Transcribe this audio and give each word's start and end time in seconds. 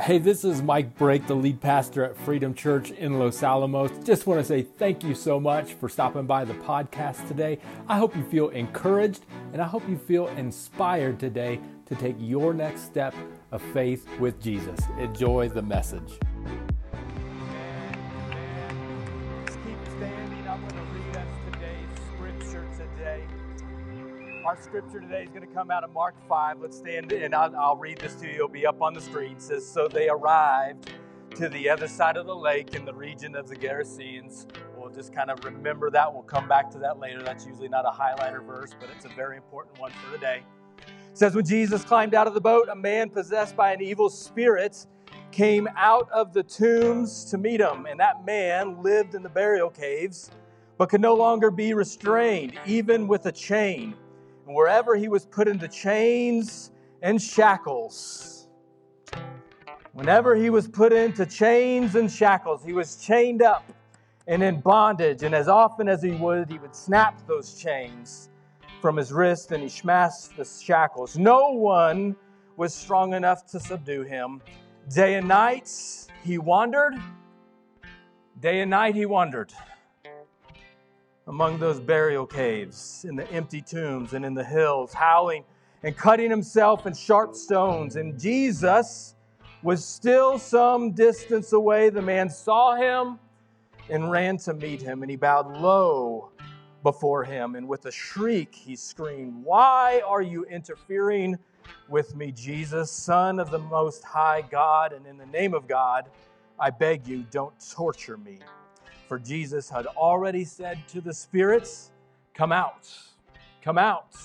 Hey, 0.00 0.16
this 0.16 0.42
is 0.42 0.62
Mike 0.62 0.96
Brake, 0.96 1.26
the 1.26 1.34
lead 1.34 1.60
pastor 1.60 2.02
at 2.02 2.16
Freedom 2.16 2.54
Church 2.54 2.92
in 2.92 3.18
Los 3.18 3.42
Alamos. 3.42 3.90
Just 4.02 4.26
want 4.26 4.40
to 4.40 4.44
say 4.44 4.62
thank 4.62 5.04
you 5.04 5.14
so 5.14 5.38
much 5.38 5.74
for 5.74 5.86
stopping 5.86 6.24
by 6.24 6.46
the 6.46 6.54
podcast 6.54 7.28
today. 7.28 7.58
I 7.88 7.98
hope 7.98 8.16
you 8.16 8.24
feel 8.24 8.48
encouraged 8.48 9.26
and 9.52 9.60
I 9.60 9.66
hope 9.66 9.86
you 9.86 9.98
feel 9.98 10.28
inspired 10.28 11.20
today 11.20 11.60
to 11.84 11.94
take 11.94 12.16
your 12.18 12.54
next 12.54 12.86
step 12.86 13.14
of 13.50 13.60
faith 13.74 14.08
with 14.18 14.40
Jesus. 14.40 14.80
Enjoy 14.98 15.50
the 15.50 15.60
message. 15.60 16.18
Our 24.44 24.60
scripture 24.60 24.98
today 24.98 25.22
is 25.22 25.28
going 25.28 25.46
to 25.46 25.54
come 25.54 25.70
out 25.70 25.84
of 25.84 25.92
Mark 25.92 26.16
5. 26.28 26.58
Let's 26.60 26.76
stand 26.76 27.12
and 27.12 27.32
I'll, 27.32 27.54
I'll, 27.54 27.76
read 27.76 27.98
this 27.98 28.16
to 28.16 28.26
you. 28.26 28.34
It'll 28.34 28.48
be 28.48 28.66
up 28.66 28.82
on 28.82 28.92
the 28.92 29.00
screen. 29.00 29.32
It 29.36 29.42
says, 29.42 29.64
So 29.64 29.86
they 29.86 30.08
arrived 30.08 30.90
to 31.36 31.48
the 31.48 31.70
other 31.70 31.86
side 31.86 32.16
of 32.16 32.26
the 32.26 32.34
lake 32.34 32.74
in 32.74 32.84
the 32.84 32.92
region 32.92 33.36
of 33.36 33.48
the 33.48 33.54
Gerasenes. 33.54 34.46
We'll 34.76 34.90
just 34.90 35.14
kind 35.14 35.30
of 35.30 35.44
remember 35.44 35.90
that. 35.90 36.12
We'll 36.12 36.24
come 36.24 36.48
back 36.48 36.70
to 36.72 36.78
that 36.78 36.98
later. 36.98 37.22
That's 37.22 37.46
usually 37.46 37.68
not 37.68 37.84
a 37.84 37.90
highlighter 37.90 38.44
verse, 38.44 38.70
but 38.80 38.90
it's 38.90 39.04
a 39.04 39.10
very 39.10 39.36
important 39.36 39.78
one 39.78 39.92
for 39.92 40.12
today. 40.12 40.42
It 40.78 41.18
says, 41.18 41.36
When 41.36 41.46
Jesus 41.46 41.84
climbed 41.84 42.14
out 42.14 42.26
of 42.26 42.34
the 42.34 42.40
boat, 42.40 42.68
a 42.68 42.76
man 42.76 43.10
possessed 43.10 43.54
by 43.54 43.72
an 43.72 43.80
evil 43.80 44.10
spirit 44.10 44.86
came 45.30 45.68
out 45.76 46.10
of 46.10 46.32
the 46.32 46.42
tombs 46.42 47.24
to 47.26 47.38
meet 47.38 47.60
him. 47.60 47.86
And 47.86 48.00
that 48.00 48.26
man 48.26 48.82
lived 48.82 49.14
in 49.14 49.22
the 49.22 49.28
burial 49.28 49.70
caves, 49.70 50.32
but 50.78 50.88
could 50.88 51.00
no 51.00 51.14
longer 51.14 51.52
be 51.52 51.74
restrained, 51.74 52.58
even 52.66 53.06
with 53.06 53.26
a 53.26 53.32
chain. 53.32 53.94
And 54.46 54.56
wherever 54.56 54.96
he 54.96 55.08
was 55.08 55.24
put 55.24 55.46
into 55.46 55.68
chains 55.68 56.72
and 57.02 57.20
shackles, 57.20 58.48
whenever 59.92 60.34
he 60.34 60.50
was 60.50 60.66
put 60.66 60.92
into 60.92 61.26
chains 61.26 61.94
and 61.94 62.10
shackles, 62.10 62.64
he 62.64 62.72
was 62.72 62.96
chained 62.96 63.42
up 63.42 63.64
and 64.26 64.42
in 64.42 64.60
bondage. 64.60 65.22
And 65.22 65.34
as 65.34 65.48
often 65.48 65.88
as 65.88 66.02
he 66.02 66.12
would, 66.12 66.50
he 66.50 66.58
would 66.58 66.74
snap 66.74 67.26
those 67.26 67.54
chains 67.54 68.30
from 68.80 68.96
his 68.96 69.12
wrist 69.12 69.52
and 69.52 69.62
he 69.62 69.68
smashed 69.68 70.36
the 70.36 70.44
shackles. 70.44 71.16
No 71.16 71.50
one 71.50 72.16
was 72.56 72.74
strong 72.74 73.14
enough 73.14 73.46
to 73.46 73.60
subdue 73.60 74.02
him. 74.02 74.42
Day 74.92 75.14
and 75.14 75.28
night 75.28 75.70
he 76.24 76.38
wandered. 76.38 76.94
Day 78.40 78.60
and 78.60 78.70
night 78.70 78.96
he 78.96 79.06
wandered 79.06 79.52
among 81.26 81.58
those 81.58 81.80
burial 81.80 82.26
caves, 82.26 83.04
in 83.08 83.16
the 83.16 83.30
empty 83.30 83.60
tombs, 83.60 84.12
and 84.12 84.24
in 84.24 84.34
the 84.34 84.44
hills, 84.44 84.92
howling 84.92 85.44
and 85.82 85.96
cutting 85.96 86.30
himself 86.30 86.86
in 86.86 86.94
sharp 86.94 87.34
stones. 87.34 87.96
And 87.96 88.18
Jesus 88.18 89.14
was 89.62 89.84
still 89.84 90.38
some 90.38 90.92
distance 90.92 91.52
away. 91.52 91.90
The 91.90 92.02
man 92.02 92.28
saw 92.28 92.74
him 92.74 93.18
and 93.88 94.10
ran 94.10 94.36
to 94.38 94.54
meet 94.54 94.82
him, 94.82 95.02
and 95.02 95.10
he 95.10 95.16
bowed 95.16 95.56
low 95.56 96.30
before 96.82 97.24
him. 97.24 97.54
And 97.54 97.68
with 97.68 97.86
a 97.86 97.92
shriek, 97.92 98.54
he 98.54 98.76
screamed, 98.76 99.44
Why 99.44 100.02
are 100.06 100.22
you 100.22 100.44
interfering 100.44 101.38
with 101.88 102.16
me, 102.16 102.32
Jesus, 102.32 102.90
Son 102.90 103.38
of 103.38 103.50
the 103.50 103.58
Most 103.58 104.02
High 104.02 104.42
God? 104.50 104.92
And 104.92 105.06
in 105.06 105.16
the 105.16 105.26
name 105.26 105.54
of 105.54 105.68
God, 105.68 106.08
I 106.58 106.70
beg 106.70 107.06
you, 107.06 107.24
don't 107.30 107.54
torture 107.70 108.16
me. 108.16 108.40
For 109.12 109.18
Jesus 109.18 109.68
had 109.68 109.84
already 109.84 110.42
said 110.42 110.88
to 110.88 111.02
the 111.02 111.12
spirits, 111.12 111.90
Come 112.32 112.50
out, 112.50 112.88
come 113.60 113.76
out, 113.76 114.16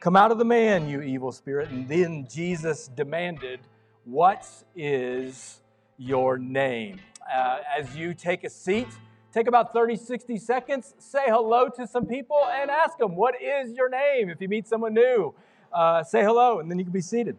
come 0.00 0.16
out 0.16 0.32
of 0.32 0.38
the 0.38 0.44
man, 0.44 0.88
you 0.88 1.02
evil 1.02 1.30
spirit. 1.30 1.70
And 1.70 1.86
then 1.86 2.26
Jesus 2.28 2.88
demanded, 2.88 3.60
What 4.04 4.44
is 4.74 5.60
your 5.98 6.36
name? 6.36 6.98
Uh, 7.32 7.58
as 7.78 7.96
you 7.96 8.12
take 8.12 8.42
a 8.42 8.50
seat, 8.50 8.88
take 9.32 9.46
about 9.46 9.72
30, 9.72 9.94
60 9.94 10.36
seconds, 10.36 10.96
say 10.98 11.22
hello 11.26 11.68
to 11.68 11.86
some 11.86 12.06
people, 12.06 12.44
and 12.52 12.72
ask 12.72 12.98
them, 12.98 13.14
What 13.14 13.40
is 13.40 13.70
your 13.76 13.88
name? 13.88 14.30
If 14.30 14.40
you 14.40 14.48
meet 14.48 14.66
someone 14.66 14.94
new, 14.94 15.32
uh, 15.72 16.02
say 16.02 16.24
hello, 16.24 16.58
and 16.58 16.68
then 16.68 16.80
you 16.80 16.84
can 16.84 16.92
be 16.92 17.00
seated. 17.00 17.36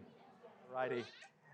Righty. 0.74 1.04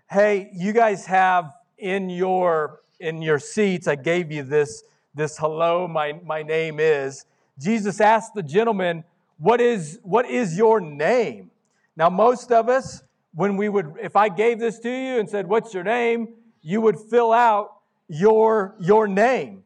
Hey, 0.09 0.51
you 0.53 0.71
guys 0.71 1.05
have 1.05 1.51
in 1.77 2.09
your 2.09 2.79
in 2.99 3.21
your 3.21 3.39
seats, 3.39 3.87
I 3.87 3.95
gave 3.95 4.31
you 4.31 4.43
this, 4.43 4.83
this 5.15 5.37
hello, 5.37 5.87
my, 5.87 6.19
my 6.23 6.43
name 6.43 6.79
is. 6.79 7.25
Jesus 7.57 8.01
asked 8.01 8.33
the 8.35 8.43
gentleman, 8.43 9.03
what 9.37 9.61
is, 9.61 9.99
what 10.03 10.29
is 10.29 10.57
your 10.57 10.79
name? 10.79 11.51
Now, 11.97 12.09
most 12.09 12.51
of 12.51 12.69
us, 12.69 13.01
when 13.33 13.57
we 13.57 13.69
would, 13.69 13.95
if 14.01 14.15
I 14.15 14.29
gave 14.29 14.59
this 14.59 14.79
to 14.79 14.89
you 14.89 15.19
and 15.19 15.29
said, 15.29 15.47
What's 15.47 15.73
your 15.73 15.83
name? 15.83 16.35
you 16.65 16.81
would 16.81 16.99
fill 16.99 17.31
out 17.31 17.75
your, 18.07 18.75
your 18.79 19.07
name. 19.07 19.63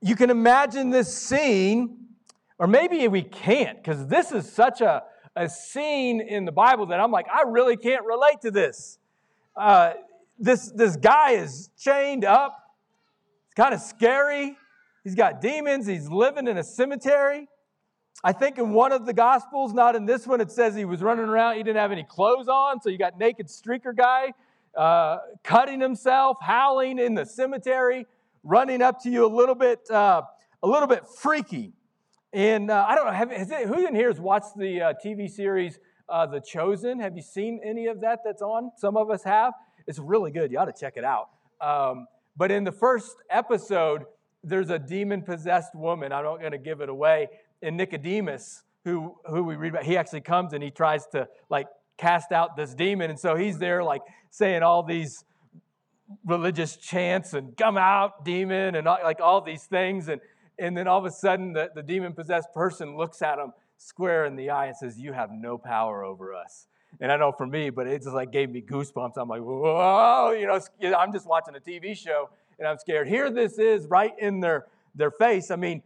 You 0.00 0.16
can 0.16 0.28
imagine 0.28 0.90
this 0.90 1.16
scene, 1.16 1.98
or 2.58 2.66
maybe 2.66 3.06
we 3.06 3.22
can't, 3.22 3.78
because 3.78 4.08
this 4.08 4.32
is 4.32 4.50
such 4.50 4.80
a, 4.80 5.04
a 5.36 5.48
scene 5.48 6.20
in 6.20 6.44
the 6.44 6.50
Bible 6.50 6.86
that 6.86 6.98
I'm 6.98 7.12
like, 7.12 7.26
I 7.32 7.42
really 7.46 7.76
can't 7.76 8.04
relate 8.04 8.40
to 8.42 8.50
this. 8.50 8.98
Uh, 9.54 9.92
this, 10.36 10.72
this 10.72 10.96
guy 10.96 11.32
is 11.32 11.70
chained 11.78 12.24
up. 12.24 12.58
Kind 13.58 13.74
of 13.74 13.80
scary. 13.80 14.56
He's 15.02 15.16
got 15.16 15.40
demons. 15.40 15.84
He's 15.84 16.08
living 16.08 16.46
in 16.46 16.58
a 16.58 16.62
cemetery. 16.62 17.48
I 18.22 18.30
think 18.30 18.56
in 18.56 18.72
one 18.72 18.92
of 18.92 19.04
the 19.04 19.12
Gospels, 19.12 19.72
not 19.72 19.96
in 19.96 20.06
this 20.06 20.28
one, 20.28 20.40
it 20.40 20.52
says 20.52 20.76
he 20.76 20.84
was 20.84 21.02
running 21.02 21.24
around. 21.24 21.56
He 21.56 21.64
didn't 21.64 21.78
have 21.78 21.90
any 21.90 22.04
clothes 22.04 22.46
on. 22.46 22.80
So 22.80 22.88
you 22.88 22.98
got 22.98 23.18
naked 23.18 23.48
streaker 23.48 23.96
guy 23.96 24.32
uh, 24.76 25.18
cutting 25.42 25.80
himself, 25.80 26.36
howling 26.40 27.00
in 27.00 27.14
the 27.14 27.26
cemetery, 27.26 28.06
running 28.44 28.80
up 28.80 29.02
to 29.02 29.10
you 29.10 29.26
a 29.26 29.32
little 29.34 29.56
bit, 29.56 29.80
uh, 29.90 30.22
a 30.62 30.68
little 30.68 30.86
bit 30.86 31.02
freaky. 31.20 31.72
And 32.32 32.70
uh, 32.70 32.86
I 32.88 32.94
don't 32.94 33.06
know, 33.06 33.12
have, 33.12 33.32
it, 33.32 33.66
who 33.66 33.84
in 33.84 33.92
here 33.96 34.08
has 34.08 34.20
watched 34.20 34.56
the 34.56 34.82
uh, 34.82 34.92
TV 35.04 35.28
series 35.28 35.80
uh, 36.08 36.26
The 36.26 36.40
Chosen? 36.40 37.00
Have 37.00 37.16
you 37.16 37.22
seen 37.22 37.60
any 37.64 37.86
of 37.88 38.02
that 38.02 38.20
that's 38.24 38.40
on? 38.40 38.70
Some 38.76 38.96
of 38.96 39.10
us 39.10 39.24
have. 39.24 39.52
It's 39.88 39.98
really 39.98 40.30
good. 40.30 40.52
You 40.52 40.58
ought 40.58 40.66
to 40.66 40.80
check 40.80 40.96
it 40.96 41.02
out. 41.02 41.30
Um, 41.60 42.06
but 42.38 42.52
in 42.52 42.62
the 42.62 42.72
first 42.72 43.16
episode, 43.28 44.04
there's 44.44 44.70
a 44.70 44.78
demon 44.78 45.22
possessed 45.22 45.74
woman. 45.74 46.12
I'm 46.12 46.24
not 46.24 46.38
going 46.38 46.52
to 46.52 46.58
give 46.58 46.80
it 46.80 46.88
away. 46.88 47.28
And 47.60 47.76
Nicodemus, 47.76 48.62
who, 48.84 49.16
who 49.24 49.42
we 49.42 49.56
read 49.56 49.72
about, 49.72 49.84
he 49.84 49.96
actually 49.96 50.20
comes 50.20 50.52
and 50.52 50.62
he 50.62 50.70
tries 50.70 51.04
to 51.08 51.28
like 51.50 51.66
cast 51.96 52.30
out 52.30 52.56
this 52.56 52.74
demon. 52.74 53.10
And 53.10 53.18
so 53.18 53.34
he's 53.34 53.58
there 53.58 53.82
like 53.82 54.02
saying 54.30 54.62
all 54.62 54.84
these 54.84 55.24
religious 56.24 56.76
chants 56.76 57.34
and 57.34 57.56
come 57.56 57.76
out, 57.76 58.24
demon, 58.24 58.76
and 58.76 58.86
all, 58.86 58.98
like 59.02 59.20
all 59.20 59.40
these 59.40 59.64
things. 59.64 60.08
And, 60.08 60.20
and 60.60 60.76
then 60.76 60.86
all 60.86 60.98
of 60.98 61.04
a 61.04 61.10
sudden, 61.10 61.52
the, 61.52 61.70
the 61.74 61.82
demon 61.82 62.12
possessed 62.12 62.52
person 62.54 62.96
looks 62.96 63.20
at 63.20 63.38
him 63.38 63.52
square 63.78 64.24
in 64.24 64.36
the 64.36 64.50
eye 64.50 64.66
and 64.66 64.76
says, 64.76 64.96
You 64.96 65.12
have 65.12 65.30
no 65.32 65.58
power 65.58 66.04
over 66.04 66.34
us. 66.34 66.68
And 67.00 67.12
I 67.12 67.16
know 67.16 67.32
for 67.32 67.46
me, 67.46 67.70
but 67.70 67.86
it 67.86 68.02
just 68.02 68.14
like 68.14 68.32
gave 68.32 68.50
me 68.50 68.60
goosebumps. 68.60 69.12
I'm 69.16 69.28
like, 69.28 69.42
whoa, 69.42 70.32
you 70.32 70.46
know, 70.46 70.96
I'm 70.96 71.12
just 71.12 71.26
watching 71.26 71.54
a 71.54 71.60
TV 71.60 71.96
show 71.96 72.30
and 72.58 72.66
I'm 72.66 72.78
scared. 72.78 73.08
Here 73.08 73.30
this 73.30 73.58
is 73.58 73.86
right 73.86 74.12
in 74.18 74.40
their, 74.40 74.66
their 74.94 75.10
face. 75.10 75.50
I 75.50 75.56
mean, 75.56 75.82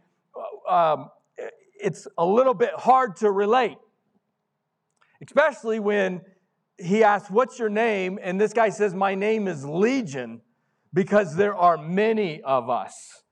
um, 0.67 1.09
it's 1.79 2.07
a 2.17 2.25
little 2.25 2.53
bit 2.53 2.71
hard 2.75 3.17
to 3.17 3.29
relate, 3.29 3.77
especially 5.21 5.79
when 5.79 6.21
he 6.77 7.03
asks, 7.03 7.29
What's 7.29 7.59
your 7.59 7.69
name? 7.69 8.17
And 8.21 8.39
this 8.39 8.53
guy 8.53 8.69
says, 8.69 8.95
My 8.95 9.13
name 9.13 9.47
is 9.47 9.65
Legion 9.65 10.41
because 10.93 11.35
there 11.35 11.55
are 11.55 11.77
many 11.77 12.41
of 12.41 12.69
us. 12.69 13.23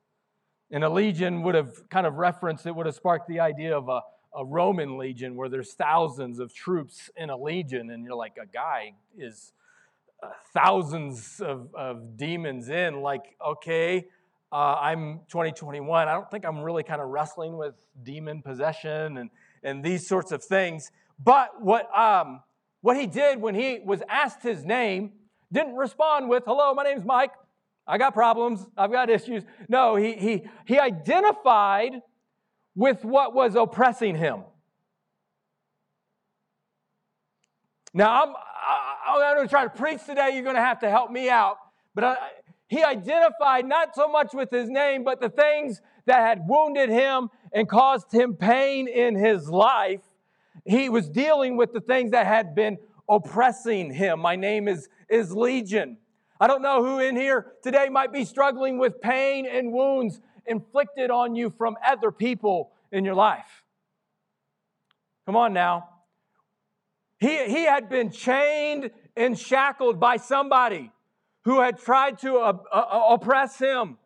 And 0.72 0.84
a 0.84 0.90
legion 0.90 1.44
would 1.44 1.56
have 1.56 1.90
kind 1.90 2.08
of 2.08 2.16
referenced, 2.16 2.66
it 2.66 2.76
would 2.76 2.86
have 2.86 2.96
sparked 2.96 3.28
the 3.28 3.40
idea 3.40 3.76
of 3.78 3.90
a, 3.90 4.02
a 4.36 4.46
Roman 4.46 4.98
legion 4.98 5.36
where 5.36 5.50
there's 5.50 5.74
thousands 5.74 6.40
of 6.40 6.54
troops 6.54 7.10
in 7.18 7.30
a 7.30 7.38
legion, 7.38 7.90
and 7.90 8.04
you're 8.04 8.16
like, 8.16 8.38
a 8.42 8.46
guy 8.46 8.94
is 9.18 9.54
uh, 10.24 10.30
thousands 10.54 11.42
of, 11.42 11.74
of 11.76 12.18
demons 12.18 12.70
in. 12.70 13.02
Like, 13.02 13.36
okay, 13.46 14.06
uh, 14.52 14.76
I'm 14.80 15.22
2021. 15.30 16.08
I 16.08 16.14
don't 16.14 16.30
think 16.30 16.46
I'm 16.46 16.62
really 16.62 16.84
kind 16.84 17.02
of 17.02 17.10
wrestling 17.10 17.58
with 17.58 17.74
demon 18.04 18.42
possession 18.42 19.18
and, 19.18 19.30
and 19.64 19.84
these 19.84 20.08
sorts 20.08 20.32
of 20.32 20.44
things. 20.44 20.92
But 21.24 21.62
what, 21.62 21.90
um, 21.98 22.42
what 22.82 22.98
he 22.98 23.08
did 23.08 23.42
when 23.42 23.56
he 23.56 23.80
was 23.84 24.02
asked 24.10 24.44
his 24.44 24.64
name, 24.66 25.12
didn't 25.52 25.76
respond 25.76 26.30
with, 26.30 26.44
hello, 26.46 26.74
my 26.74 26.84
name's 26.84 27.04
Mike. 27.04 27.32
I 27.86 27.98
got 27.98 28.14
problems. 28.14 28.66
I've 28.78 28.92
got 28.92 29.10
issues. 29.10 29.44
No, 29.68 29.96
he, 29.96 30.14
he, 30.14 30.44
he 30.66 30.80
identified 30.80 32.02
with 32.76 33.04
what 33.04 33.34
was 33.34 33.56
oppressing 33.56 34.16
him. 34.16 34.44
Now, 37.94 38.24
I'm, 38.24 38.34
I'm 39.08 39.36
going 39.36 39.48
to 39.48 39.50
try 39.50 39.64
to 39.64 39.70
preach 39.70 40.06
today. 40.06 40.32
You're 40.34 40.44
going 40.44 40.56
to 40.56 40.62
have 40.62 40.80
to 40.80 40.90
help 40.90 41.12
me 41.12 41.30
out. 41.30 41.58
But 41.94 42.04
I, 42.04 42.18
he 42.68 42.84
identified 42.84 43.66
not 43.66 43.96
so 43.96 44.08
much 44.08 44.34
with 44.34 44.50
his 44.50 44.70
name, 44.70 45.04
but 45.04 45.20
the 45.20 45.30
things 45.30 45.82
that 46.06 46.22
had 46.22 46.48
wounded 46.48 46.90
him 46.90 47.30
and 47.54 47.68
caused 47.68 48.14
him 48.14 48.36
pain 48.36 48.88
in 48.88 49.16
his 49.16 49.50
life. 49.50 50.02
He 50.66 50.88
was 50.88 51.10
dealing 51.10 51.58
with 51.58 51.74
the 51.74 51.82
things 51.82 52.12
that 52.12 52.26
had 52.26 52.56
been 52.56 52.78
oppressing 53.10 53.94
him. 53.94 54.22
My 54.22 54.38
name 54.38 54.70
is, 54.70 54.88
is 55.10 55.34
Legion. 55.34 55.98
I 56.40 56.48
don't 56.48 56.62
know 56.62 56.84
who 56.84 57.00
in 57.00 57.16
here 57.16 57.54
today 57.62 57.90
might 57.90 58.14
be 58.14 58.24
struggling 58.24 58.78
with 58.78 59.02
pain 59.02 59.46
and 59.46 59.74
wounds 59.74 60.22
inflicted 60.46 61.12
on 61.12 61.36
you 61.36 61.50
from 61.50 61.78
other 61.86 62.12
people 62.12 62.72
in 62.92 63.06
your 63.06 63.16
life. 63.16 63.64
Come 65.26 65.36
on 65.36 65.54
now. 65.54 65.90
He, 67.20 67.46
he 67.46 67.66
had 67.66 67.88
been 67.88 68.12
chained 68.12 68.92
and 69.16 69.38
shackled 69.38 70.00
by 70.00 70.18
somebody 70.18 70.92
who 71.44 71.62
had 71.62 71.80
tried 71.80 72.18
to 72.20 72.38
uh, 72.38 72.58
uh, 72.72 73.04
oppress 73.10 73.60
him. 73.60 73.98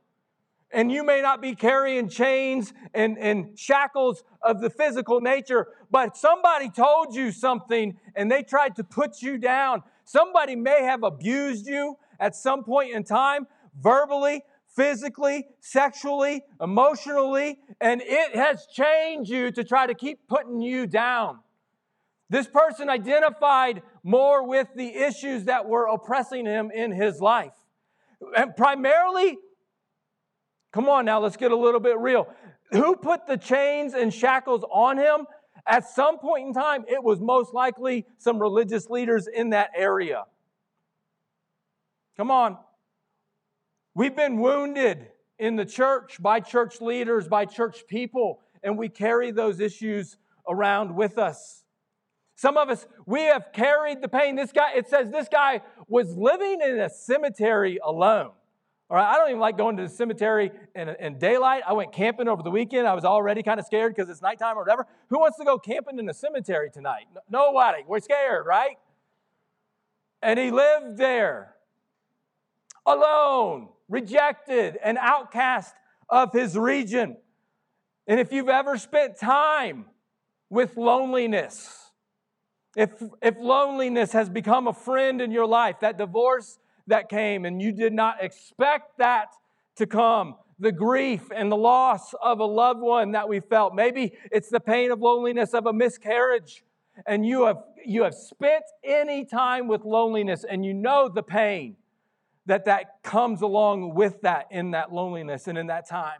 And 0.71 0.91
you 0.91 1.03
may 1.05 1.21
not 1.21 1.41
be 1.41 1.55
carrying 1.55 2.09
chains 2.09 2.73
and, 2.93 3.17
and 3.17 3.57
shackles 3.57 4.23
of 4.41 4.59
the 4.59 4.69
physical 4.69 5.21
nature, 5.21 5.67
but 5.89 6.17
somebody 6.17 6.69
told 6.69 7.15
you 7.15 7.31
something 7.31 7.97
and 8.15 8.29
they 8.29 8.43
tried 8.43 8.75
to 8.75 8.83
put 8.83 9.21
you 9.21 9.38
down. 9.38 9.83
Somebody 10.03 10.55
may 10.55 10.83
have 10.83 11.03
abused 11.03 11.67
you 11.67 11.97
at 12.19 12.35
some 12.35 12.63
point 12.63 12.91
in 12.91 13.03
time, 13.03 13.47
verbally, 13.79 14.43
physically, 14.75 15.48
sexually, 15.62 16.44
emotionally, 16.62 17.60
and 17.80 18.01
it 18.04 18.36
has 18.36 18.66
changed 18.68 19.30
you 19.30 19.51
to 19.51 19.63
try 19.63 19.88
to 19.88 19.94
keep 19.94 20.27
putting 20.27 20.62
you 20.62 20.86
down. 20.86 21.39
This 22.30 22.48
person 22.48 22.89
identified 22.89 23.81
more 24.04 24.48
with 24.48 24.68
the 24.75 24.95
issues 24.95 25.45
that 25.45 25.68
were 25.68 25.86
oppressing 25.86 26.45
him 26.45 26.72
in 26.74 26.92
his 26.92 27.22
life. 27.22 27.54
And 28.36 28.56
primarily, 28.56 29.38
come 30.74 30.89
on 30.89 31.06
now, 31.06 31.19
let's 31.19 31.38
get 31.38 31.51
a 31.51 31.57
little 31.57 31.80
bit 31.80 31.98
real. 32.00 32.27
Who 32.72 32.95
put 32.95 33.27
the 33.27 33.38
chains 33.38 33.94
and 33.94 34.13
shackles 34.13 34.63
on 34.72 34.98
him? 34.98 35.27
At 35.68 35.88
some 35.88 36.19
point 36.19 36.48
in 36.48 36.54
time, 36.54 36.86
it 36.88 37.04
was 37.04 37.19
most 37.19 37.54
likely 37.54 38.06
some 38.18 38.39
religious 38.39 38.89
leaders 38.89 39.27
in 39.27 39.51
that 39.51 39.72
area. 39.75 40.25
Come 42.18 42.31
on. 42.31 42.57
We've 43.95 44.15
been 44.15 44.39
wounded 44.39 45.07
in 45.39 45.56
the 45.56 45.65
church 45.65 46.21
by 46.21 46.42
church 46.42 46.81
leaders, 46.81 47.27
by 47.27 47.45
church 47.45 47.88
people, 47.88 48.42
and 48.62 48.77
we 48.77 48.89
carry 48.89 49.31
those 49.31 49.59
issues 49.59 50.18
around 50.47 50.94
with 50.94 51.18
us. 51.18 51.63
Some 52.36 52.57
of 52.57 52.69
us, 52.69 52.86
we 53.06 53.21
have 53.21 53.53
carried 53.53 54.01
the 54.01 54.09
pain. 54.09 54.36
This 54.36 54.51
guy, 54.51 54.74
it 54.75 54.89
says 54.89 55.09
this 55.09 55.30
guy 55.30 55.62
was 55.88 56.15
living 56.18 56.59
in 56.62 56.80
a 56.80 56.89
cemetery 56.89 57.80
alone. 57.81 58.31
All 58.89 58.97
right, 58.97 59.13
I 59.13 59.15
don't 59.15 59.30
even 59.30 59.39
like 59.39 59.57
going 59.57 59.77
to 59.77 59.83
the 59.83 59.89
cemetery 59.89 60.51
in, 60.75 60.89
in 60.89 61.18
daylight. 61.18 61.63
I 61.65 61.74
went 61.74 61.91
camping 61.94 62.27
over 62.27 62.44
the 62.44 62.51
weekend. 62.51 62.86
I 62.88 62.94
was 62.94 63.06
already 63.06 63.41
kind 63.41 63.59
of 63.59 63.65
scared 63.65 63.95
because 63.95 64.09
it's 64.09 64.21
nighttime 64.21 64.57
or 64.57 64.62
whatever. 64.62 64.86
Who 65.09 65.19
wants 65.19 65.38
to 65.38 65.45
go 65.45 65.57
camping 65.57 65.98
in 65.98 66.07
a 66.09 66.13
cemetery 66.13 66.69
tonight? 66.69 67.06
Nobody. 67.30 67.83
We're 67.88 68.01
scared, 68.01 68.45
right? 68.45 68.77
And 70.21 70.38
he 70.38 70.51
lived 70.51 70.98
there 70.98 71.56
alone, 72.86 73.69
rejected, 73.89 74.77
and 74.83 74.97
outcast 74.99 75.73
of 76.09 76.31
his 76.33 76.57
region. 76.57 77.17
And 78.07 78.19
if 78.19 78.31
you've 78.31 78.49
ever 78.49 78.77
spent 78.77 79.17
time 79.17 79.85
with 80.49 80.77
loneliness, 80.77 81.91
if, 82.75 82.91
if 83.21 83.35
loneliness 83.39 84.11
has 84.11 84.29
become 84.29 84.67
a 84.67 84.73
friend 84.73 85.21
in 85.21 85.31
your 85.31 85.47
life, 85.47 85.79
that 85.81 85.97
divorce 85.97 86.59
that 86.87 87.09
came 87.09 87.45
and 87.45 87.61
you 87.61 87.71
did 87.71 87.93
not 87.93 88.23
expect 88.23 88.97
that 88.97 89.29
to 89.77 89.88
come, 89.88 90.35
the 90.59 90.71
grief 90.71 91.23
and 91.35 91.51
the 91.51 91.57
loss 91.57 92.13
of 92.21 92.39
a 92.39 92.45
loved 92.45 92.81
one 92.81 93.11
that 93.11 93.27
we 93.27 93.39
felt, 93.39 93.73
maybe 93.73 94.13
it's 94.31 94.49
the 94.49 94.59
pain 94.59 94.91
of 94.91 95.01
loneliness 95.01 95.53
of 95.53 95.65
a 95.65 95.73
miscarriage, 95.73 96.63
and 97.05 97.25
you 97.25 97.45
have, 97.45 97.57
you 97.85 98.03
have 98.03 98.13
spent 98.13 98.63
any 98.83 99.25
time 99.25 99.67
with 99.67 99.83
loneliness 99.83 100.45
and 100.47 100.65
you 100.65 100.73
know 100.73 101.09
the 101.09 101.23
pain 101.23 101.75
that 102.45 102.65
that 102.65 103.03
comes 103.03 103.42
along 103.42 103.95
with 103.95 104.21
that 104.21 104.47
in 104.51 104.71
that 104.71 104.94
loneliness 104.94 105.47
and 105.47 105.57
in 105.57 105.68
that 105.68 105.88
time. 105.88 106.19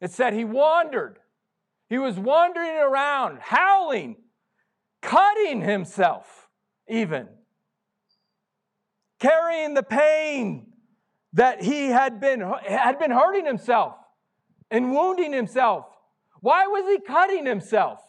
It 0.00 0.10
said 0.10 0.34
he 0.34 0.44
wandered. 0.44 1.18
He 1.88 1.98
was 1.98 2.18
wandering 2.18 2.76
around, 2.76 3.38
howling, 3.40 4.16
cutting 5.00 5.60
himself, 5.60 6.48
even, 6.88 7.28
carrying 9.18 9.74
the 9.74 9.82
pain 9.82 10.66
that 11.34 11.62
he 11.62 11.86
had 11.86 12.20
been, 12.20 12.40
had 12.66 12.98
been 12.98 13.10
hurting 13.10 13.44
himself 13.44 13.96
and 14.70 14.92
wounding 14.92 15.32
himself. 15.32 15.86
Why 16.40 16.66
was 16.66 16.86
he 16.86 17.00
cutting 17.00 17.46
himself? 17.46 18.00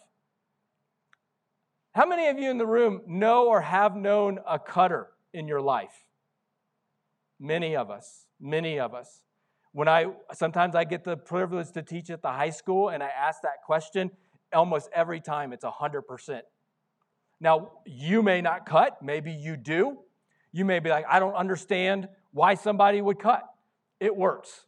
How 1.94 2.06
many 2.06 2.28
of 2.28 2.38
you 2.38 2.52
in 2.52 2.58
the 2.58 2.66
room 2.66 3.02
know 3.08 3.48
or 3.48 3.62
have 3.62 3.96
known 3.96 4.40
a 4.48 4.60
cutter 4.60 5.08
in 5.34 5.48
your 5.48 5.62
life? 5.62 6.05
Many 7.40 7.76
of 7.76 7.90
us, 7.90 8.26
many 8.40 8.80
of 8.80 8.94
us. 8.94 9.22
When 9.72 9.88
I 9.88 10.06
sometimes 10.34 10.74
I 10.74 10.86
get 10.86 11.04
the 11.04 11.18
privilege 11.18 11.72
to 11.74 11.84
teach 11.84 12.10
at 12.10 12.22
the 12.22 12.30
high 12.32 12.50
school 12.50 12.90
and 12.90 13.04
I 13.04 13.08
ask 13.08 13.42
that 13.42 13.64
question, 13.66 14.10
almost 14.54 14.90
every 14.94 15.20
time 15.20 15.52
it's 15.52 15.66
100%. 15.66 16.42
Now, 17.42 17.72
you 17.86 18.24
may 18.24 18.42
not 18.42 18.66
cut, 18.66 19.02
maybe 19.02 19.32
you 19.32 19.58
do. 19.58 19.98
You 20.54 20.64
may 20.64 20.80
be 20.80 20.90
like, 20.90 21.06
I 21.10 21.20
don't 21.20 21.36
understand 21.36 22.08
why 22.32 22.56
somebody 22.56 23.02
would 23.02 23.20
cut. 23.20 23.44
It 24.00 24.16
works. 24.16 24.66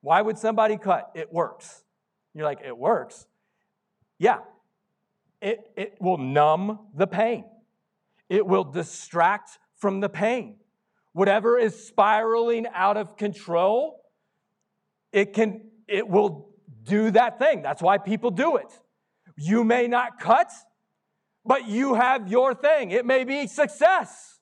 Why 0.00 0.22
would 0.22 0.38
somebody 0.38 0.78
cut? 0.78 1.10
It 1.14 1.30
works. 1.30 1.84
You're 2.32 2.46
like, 2.46 2.60
it 2.64 2.76
works. 2.76 3.26
Yeah, 4.18 4.38
it, 5.42 5.70
it 5.76 5.96
will 6.00 6.18
numb 6.18 6.78
the 6.94 7.06
pain, 7.06 7.44
it 8.30 8.46
will 8.46 8.64
distract 8.64 9.58
from 9.76 10.00
the 10.00 10.08
pain 10.08 10.56
whatever 11.18 11.58
is 11.58 11.74
spiraling 11.88 12.64
out 12.72 12.96
of 12.96 13.16
control, 13.16 14.00
it 15.12 15.32
can 15.32 15.62
it 15.88 16.08
will 16.08 16.50
do 16.84 17.10
that 17.10 17.40
thing. 17.40 17.60
That's 17.60 17.82
why 17.82 17.98
people 17.98 18.30
do 18.30 18.56
it. 18.56 18.72
You 19.36 19.64
may 19.64 19.88
not 19.88 20.20
cut, 20.20 20.48
but 21.44 21.66
you 21.66 21.94
have 21.94 22.28
your 22.28 22.54
thing. 22.54 22.92
It 22.92 23.04
may 23.04 23.24
be 23.24 23.48
success. 23.48 24.38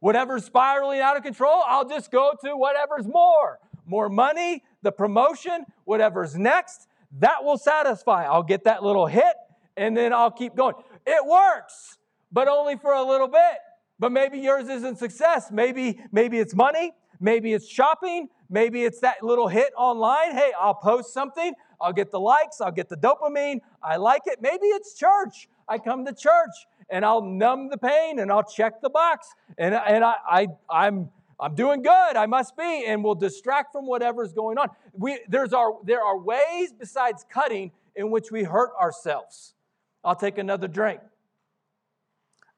Whatever's 0.00 0.46
spiraling 0.46 1.00
out 1.00 1.18
of 1.18 1.22
control, 1.22 1.62
I'll 1.66 1.86
just 1.86 2.10
go 2.10 2.32
to 2.42 2.56
whatever's 2.56 3.06
more. 3.06 3.58
More 3.84 4.08
money, 4.08 4.62
the 4.80 4.92
promotion, 4.92 5.66
whatever's 5.84 6.36
next, 6.36 6.88
that 7.18 7.44
will 7.44 7.58
satisfy. 7.58 8.24
I'll 8.24 8.42
get 8.42 8.64
that 8.64 8.82
little 8.82 9.06
hit 9.06 9.34
and 9.76 9.94
then 9.94 10.14
I'll 10.14 10.30
keep 10.30 10.56
going. 10.56 10.74
It 11.06 11.26
works, 11.26 11.98
but 12.32 12.48
only 12.48 12.76
for 12.76 12.94
a 12.94 13.02
little 13.02 13.28
bit. 13.28 13.58
But 13.98 14.12
maybe 14.12 14.38
yours 14.38 14.68
isn't 14.68 14.98
success. 14.98 15.50
Maybe, 15.50 16.00
maybe 16.12 16.38
it's 16.38 16.54
money. 16.54 16.92
Maybe 17.20 17.52
it's 17.52 17.68
shopping. 17.68 18.28
Maybe 18.50 18.84
it's 18.84 19.00
that 19.00 19.22
little 19.22 19.48
hit 19.48 19.72
online. 19.76 20.32
Hey, 20.32 20.52
I'll 20.58 20.74
post 20.74 21.12
something. 21.12 21.54
I'll 21.80 21.92
get 21.92 22.10
the 22.10 22.20
likes. 22.20 22.60
I'll 22.60 22.72
get 22.72 22.88
the 22.88 22.96
dopamine. 22.96 23.60
I 23.82 23.96
like 23.96 24.22
it. 24.26 24.38
Maybe 24.40 24.66
it's 24.66 24.94
church. 24.94 25.48
I 25.68 25.78
come 25.78 26.04
to 26.04 26.12
church 26.12 26.66
and 26.90 27.04
I'll 27.04 27.22
numb 27.22 27.70
the 27.70 27.78
pain 27.78 28.18
and 28.18 28.30
I'll 28.30 28.42
check 28.42 28.82
the 28.82 28.90
box. 28.90 29.28
And, 29.58 29.74
and 29.74 30.04
I, 30.04 30.14
I, 30.28 30.46
I'm, 30.68 31.10
I'm 31.40 31.54
doing 31.54 31.82
good. 31.82 32.16
I 32.16 32.26
must 32.26 32.56
be. 32.56 32.84
And 32.86 33.02
we'll 33.02 33.14
distract 33.14 33.72
from 33.72 33.86
whatever's 33.86 34.32
going 34.32 34.58
on. 34.58 34.68
We, 34.92 35.20
there's 35.28 35.52
our, 35.52 35.78
there 35.84 36.02
are 36.02 36.18
ways 36.18 36.72
besides 36.78 37.24
cutting 37.28 37.72
in 37.96 38.10
which 38.10 38.30
we 38.30 38.42
hurt 38.42 38.70
ourselves. 38.80 39.54
I'll 40.02 40.16
take 40.16 40.38
another 40.38 40.68
drink. 40.68 41.00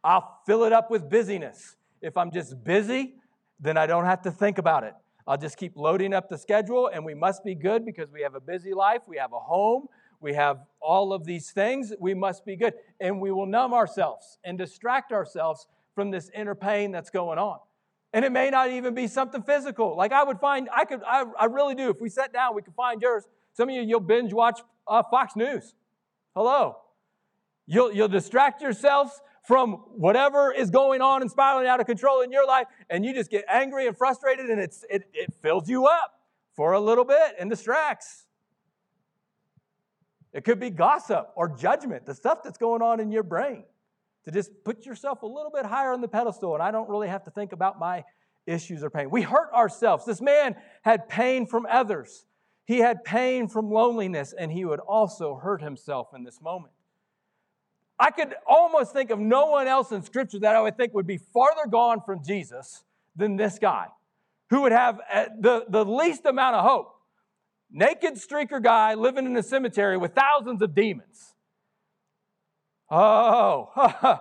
I'll 0.05 0.41
fill 0.47 0.65
it 0.65 0.73
up 0.73 0.91
with 0.91 1.09
busyness. 1.09 1.77
If 2.01 2.17
I'm 2.17 2.31
just 2.31 2.63
busy, 2.63 3.15
then 3.59 3.77
I 3.77 3.87
don't 3.87 4.05
have 4.05 4.23
to 4.23 4.31
think 4.31 4.59
about 4.59 4.85
it. 4.85 4.95
I'll 5.27 5.39
just 5.39 5.57
keep 5.57 5.77
loading 5.77 6.15
up 6.15 6.29
the 6.29 6.39
schedule, 6.39 6.89
and 6.93 7.05
we 7.05 7.15
must 7.15 7.45
be 7.45 7.55
good 7.55 7.85
because 7.85 8.11
we 8.13 8.23
have 8.23 8.35
a 8.35 8.41
busy 8.41 8.75
life, 8.75 9.01
we 9.09 9.17
have 9.17 9.33
a 9.33 9.41
home, 9.41 9.89
we 10.21 10.35
have 10.35 10.59
all 10.81 11.13
of 11.13 11.25
these 11.25 11.51
things. 11.51 11.93
We 11.99 12.15
must 12.15 12.45
be 12.45 12.57
good. 12.57 12.75
And 13.01 13.21
we 13.21 13.31
will 13.33 13.47
numb 13.47 13.75
ourselves 13.75 14.39
and 14.45 14.57
distract 14.57 15.13
ourselves 15.13 15.67
from 15.95 16.11
this 16.11 16.31
inner 16.35 16.55
pain 16.55 16.91
that's 16.93 17.11
going 17.11 17.39
on. 17.39 17.59
And 18.13 18.25
it 18.25 18.33
may 18.33 18.51
not 18.51 18.71
even 18.71 18.95
be 18.95 19.09
something 19.09 19.43
physical. 19.43 19.97
Like 19.97 20.13
I 20.13 20.25
would 20.25 20.41
find, 20.41 20.69
I 20.75 20.85
could, 20.85 21.03
I, 21.07 21.25
I 21.39 21.47
really 21.47 21.75
do. 21.75 21.91
If 21.91 22.01
we 22.01 22.09
sat 22.09 22.33
down, 22.33 22.55
we 22.55 22.63
could 22.63 22.75
find 22.75 23.03
yours. 23.03 23.25
Some 23.53 23.69
of 23.69 23.75
you, 23.75 23.83
you'll 23.83 24.01
binge 24.01 24.33
watch 24.33 24.61
uh, 24.89 25.03
Fox 25.11 25.37
News. 25.37 25.75
Hello. 26.35 26.77
You'll, 27.67 27.93
you'll 27.93 28.09
distract 28.09 28.63
yourselves 28.63 29.21
from 29.47 29.75
whatever 29.95 30.53
is 30.53 30.71
going 30.71 31.01
on 31.01 31.23
and 31.23 31.31
spiraling 31.31 31.69
out 31.69 31.79
of 31.79 31.87
control 31.87 32.21
in 32.21 32.33
your 32.33 32.47
life, 32.47 32.67
and 32.91 33.05
you 33.05 33.15
just 33.15 33.31
get 33.31 33.45
angry 33.49 33.87
and 33.87 33.97
frustrated, 33.97 34.51
and 34.51 34.61
it's, 34.61 34.85
it, 34.91 35.05
it 35.15 35.33
fills 35.41 35.69
you 35.69 35.87
up 35.87 36.21
for 36.55 36.73
a 36.73 36.81
little 36.81 37.05
bit 37.05 37.37
and 37.39 37.49
distracts. 37.49 38.27
It 40.33 40.45
could 40.45 40.59
be 40.59 40.71
gossip 40.71 41.31
or 41.37 41.49
judgment, 41.49 42.07
the 42.07 42.15
stuff 42.15 42.43
that's 42.43 42.59
going 42.59 42.83
on 42.83 42.99
in 42.99 43.13
your 43.13 43.23
brain, 43.23 43.63
to 44.25 44.33
just 44.33 44.51
put 44.65 44.85
yourself 44.85 45.23
a 45.23 45.27
little 45.27 45.53
bit 45.55 45.65
higher 45.65 45.93
on 45.93 46.01
the 46.01 46.09
pedestal, 46.09 46.55
and 46.55 46.63
I 46.63 46.73
don't 46.73 46.89
really 46.89 47.09
have 47.09 47.23
to 47.25 47.31
think 47.31 47.53
about 47.53 47.79
my 47.79 48.05
issues 48.47 48.83
or 48.83 48.91
pain. 48.91 49.11
We 49.11 49.23
hurt 49.23 49.53
ourselves. 49.53 50.05
This 50.05 50.21
man 50.21 50.57
had 50.83 51.09
pain 51.09 51.47
from 51.47 51.67
others, 51.71 52.27
he 52.65 52.79
had 52.79 53.05
pain 53.05 53.47
from 53.47 53.71
loneliness, 53.71 54.35
and 54.37 54.51
he 54.51 54.65
would 54.65 54.81
also 54.81 55.37
hurt 55.37 55.63
himself 55.63 56.09
in 56.17 56.25
this 56.25 56.43
moment. 56.43 56.73
I 57.99 58.11
could 58.11 58.35
almost 58.47 58.93
think 58.93 59.11
of 59.11 59.19
no 59.19 59.47
one 59.47 59.67
else 59.67 59.91
in 59.93 60.03
Scripture 60.03 60.39
that 60.41 60.55
I 60.55 60.61
would 60.61 60.77
think 60.77 60.93
would 60.95 61.07
be 61.07 61.17
farther 61.17 61.69
gone 61.71 62.03
from 62.05 62.23
Jesus 62.23 62.85
than 63.15 63.37
this 63.37 63.59
guy, 63.59 63.87
who 64.51 64.63
would 64.63 64.73
have 64.73 65.01
uh, 65.13 65.27
the, 65.41 65.65
the 65.69 65.85
least 65.85 66.27
amount 66.27 66.57
of 66.57 66.65
hope. 66.65 66.93
Naked 67.71 68.15
streaker 68.15 68.63
guy 68.63 68.95
living 68.95 69.27
in 69.27 69.37
a 69.37 69.43
cemetery 69.43 69.97
with 69.97 70.15
thousands 70.15 70.63
of 70.63 70.75
demons. 70.75 71.35
Oh, 72.91 73.71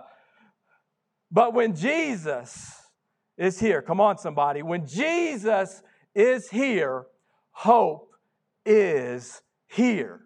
but 1.30 1.54
when 1.54 1.76
Jesus 1.76 2.82
is 3.36 3.60
here, 3.60 3.82
come 3.82 4.00
on, 4.00 4.18
somebody, 4.18 4.62
when 4.62 4.86
Jesus 4.86 5.82
is 6.14 6.48
here, 6.50 7.06
hope 7.52 8.14
is 8.64 9.42
here. 9.68 10.22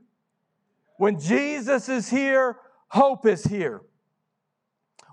When 0.96 1.18
Jesus 1.18 1.88
is 1.88 2.08
here, 2.08 2.56
hope 2.90 3.26
is 3.26 3.44
here. 3.44 3.80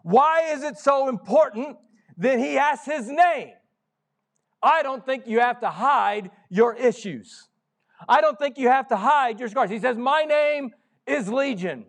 Why 0.03 0.51
is 0.51 0.63
it 0.63 0.77
so 0.77 1.10
important 1.10 1.77
that 2.17 2.39
he 2.39 2.55
has 2.55 2.84
his 2.86 3.10
name? 3.10 3.53
I 4.62 4.81
don't 4.81 5.05
think 5.05 5.27
you 5.27 5.39
have 5.39 5.60
to 5.62 5.69
hide 5.69 6.31
your 6.50 6.74
issues. 6.75 7.48
I 8.07 8.22
don't 8.22 8.38
think 8.38 8.57
you 8.57 8.69
have 8.69 8.88
to 8.89 8.96
hide 8.96 9.39
your 9.39 9.50
scars. 9.50 9.69
He 9.69 9.79
says, 9.79 9.98
My 9.98 10.24
name 10.24 10.72
is 11.05 11.29
Legion. 11.29 11.86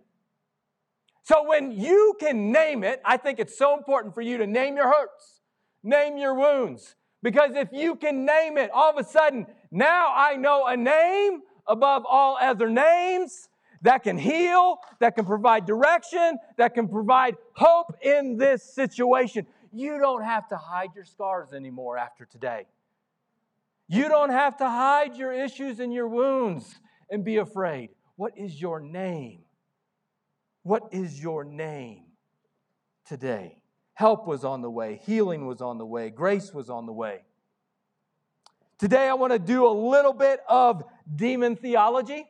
So 1.22 1.46
when 1.46 1.72
you 1.72 2.16
can 2.18 2.52
name 2.52 2.84
it, 2.84 3.00
I 3.04 3.18
think 3.18 3.38
it's 3.38 3.58
so 3.58 3.76
important 3.76 4.14
for 4.14 4.22
you 4.22 4.38
to 4.38 4.46
name 4.46 4.76
your 4.76 4.88
hurts, 4.88 5.42
name 5.82 6.16
your 6.16 6.34
wounds. 6.34 6.94
Because 7.22 7.50
if 7.54 7.68
you 7.72 7.96
can 7.96 8.24
name 8.24 8.56
it, 8.56 8.70
all 8.70 8.90
of 8.90 8.96
a 8.96 9.08
sudden, 9.08 9.46
now 9.70 10.12
I 10.14 10.36
know 10.36 10.66
a 10.66 10.76
name 10.76 11.40
above 11.66 12.04
all 12.08 12.38
other 12.40 12.70
names 12.70 13.48
that 13.82 14.02
can 14.02 14.18
heal, 14.18 14.78
that 15.00 15.14
can 15.14 15.24
provide 15.24 15.66
direction, 15.66 16.38
that 16.56 16.74
can 16.74 16.88
provide 16.88 17.36
hope 17.54 17.94
in 18.02 18.36
this 18.36 18.62
situation. 18.62 19.46
You 19.72 19.98
don't 19.98 20.24
have 20.24 20.48
to 20.48 20.56
hide 20.56 20.90
your 20.94 21.04
scars 21.04 21.52
anymore 21.52 21.98
after 21.98 22.24
today. 22.24 22.66
You 23.88 24.08
don't 24.08 24.30
have 24.30 24.56
to 24.58 24.68
hide 24.68 25.16
your 25.16 25.32
issues 25.32 25.80
and 25.80 25.92
your 25.92 26.08
wounds 26.08 26.78
and 27.10 27.24
be 27.24 27.36
afraid. 27.36 27.90
What 28.16 28.32
is 28.36 28.60
your 28.60 28.80
name? 28.80 29.42
What 30.62 30.82
is 30.90 31.22
your 31.22 31.44
name 31.44 32.04
today? 33.06 33.58
Help 33.94 34.26
was 34.26 34.44
on 34.44 34.60
the 34.60 34.70
way, 34.70 35.00
healing 35.04 35.46
was 35.46 35.60
on 35.60 35.78
the 35.78 35.86
way, 35.86 36.10
grace 36.10 36.52
was 36.52 36.68
on 36.70 36.86
the 36.86 36.92
way. 36.92 37.22
Today, 38.78 39.08
I 39.08 39.14
want 39.14 39.32
to 39.32 39.40
do 39.40 39.66
a 39.66 39.74
little 39.74 40.12
bit 40.12 40.38
of 40.48 40.84
demon 41.16 41.56
theology. 41.56 42.26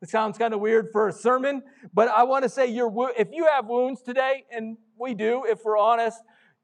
It 0.00 0.08
sounds 0.08 0.38
kind 0.38 0.54
of 0.54 0.60
weird 0.60 0.90
for 0.92 1.08
a 1.08 1.12
sermon, 1.12 1.62
but 1.92 2.08
I 2.08 2.22
want 2.22 2.44
to 2.44 2.48
say 2.48 2.66
you 2.66 3.10
if 3.16 3.28
you 3.32 3.46
have 3.46 3.66
wounds 3.66 4.02
today, 4.02 4.44
and 4.50 4.76
we 4.98 5.14
do, 5.14 5.44
if 5.46 5.64
we're 5.64 5.78
honest, 5.78 6.20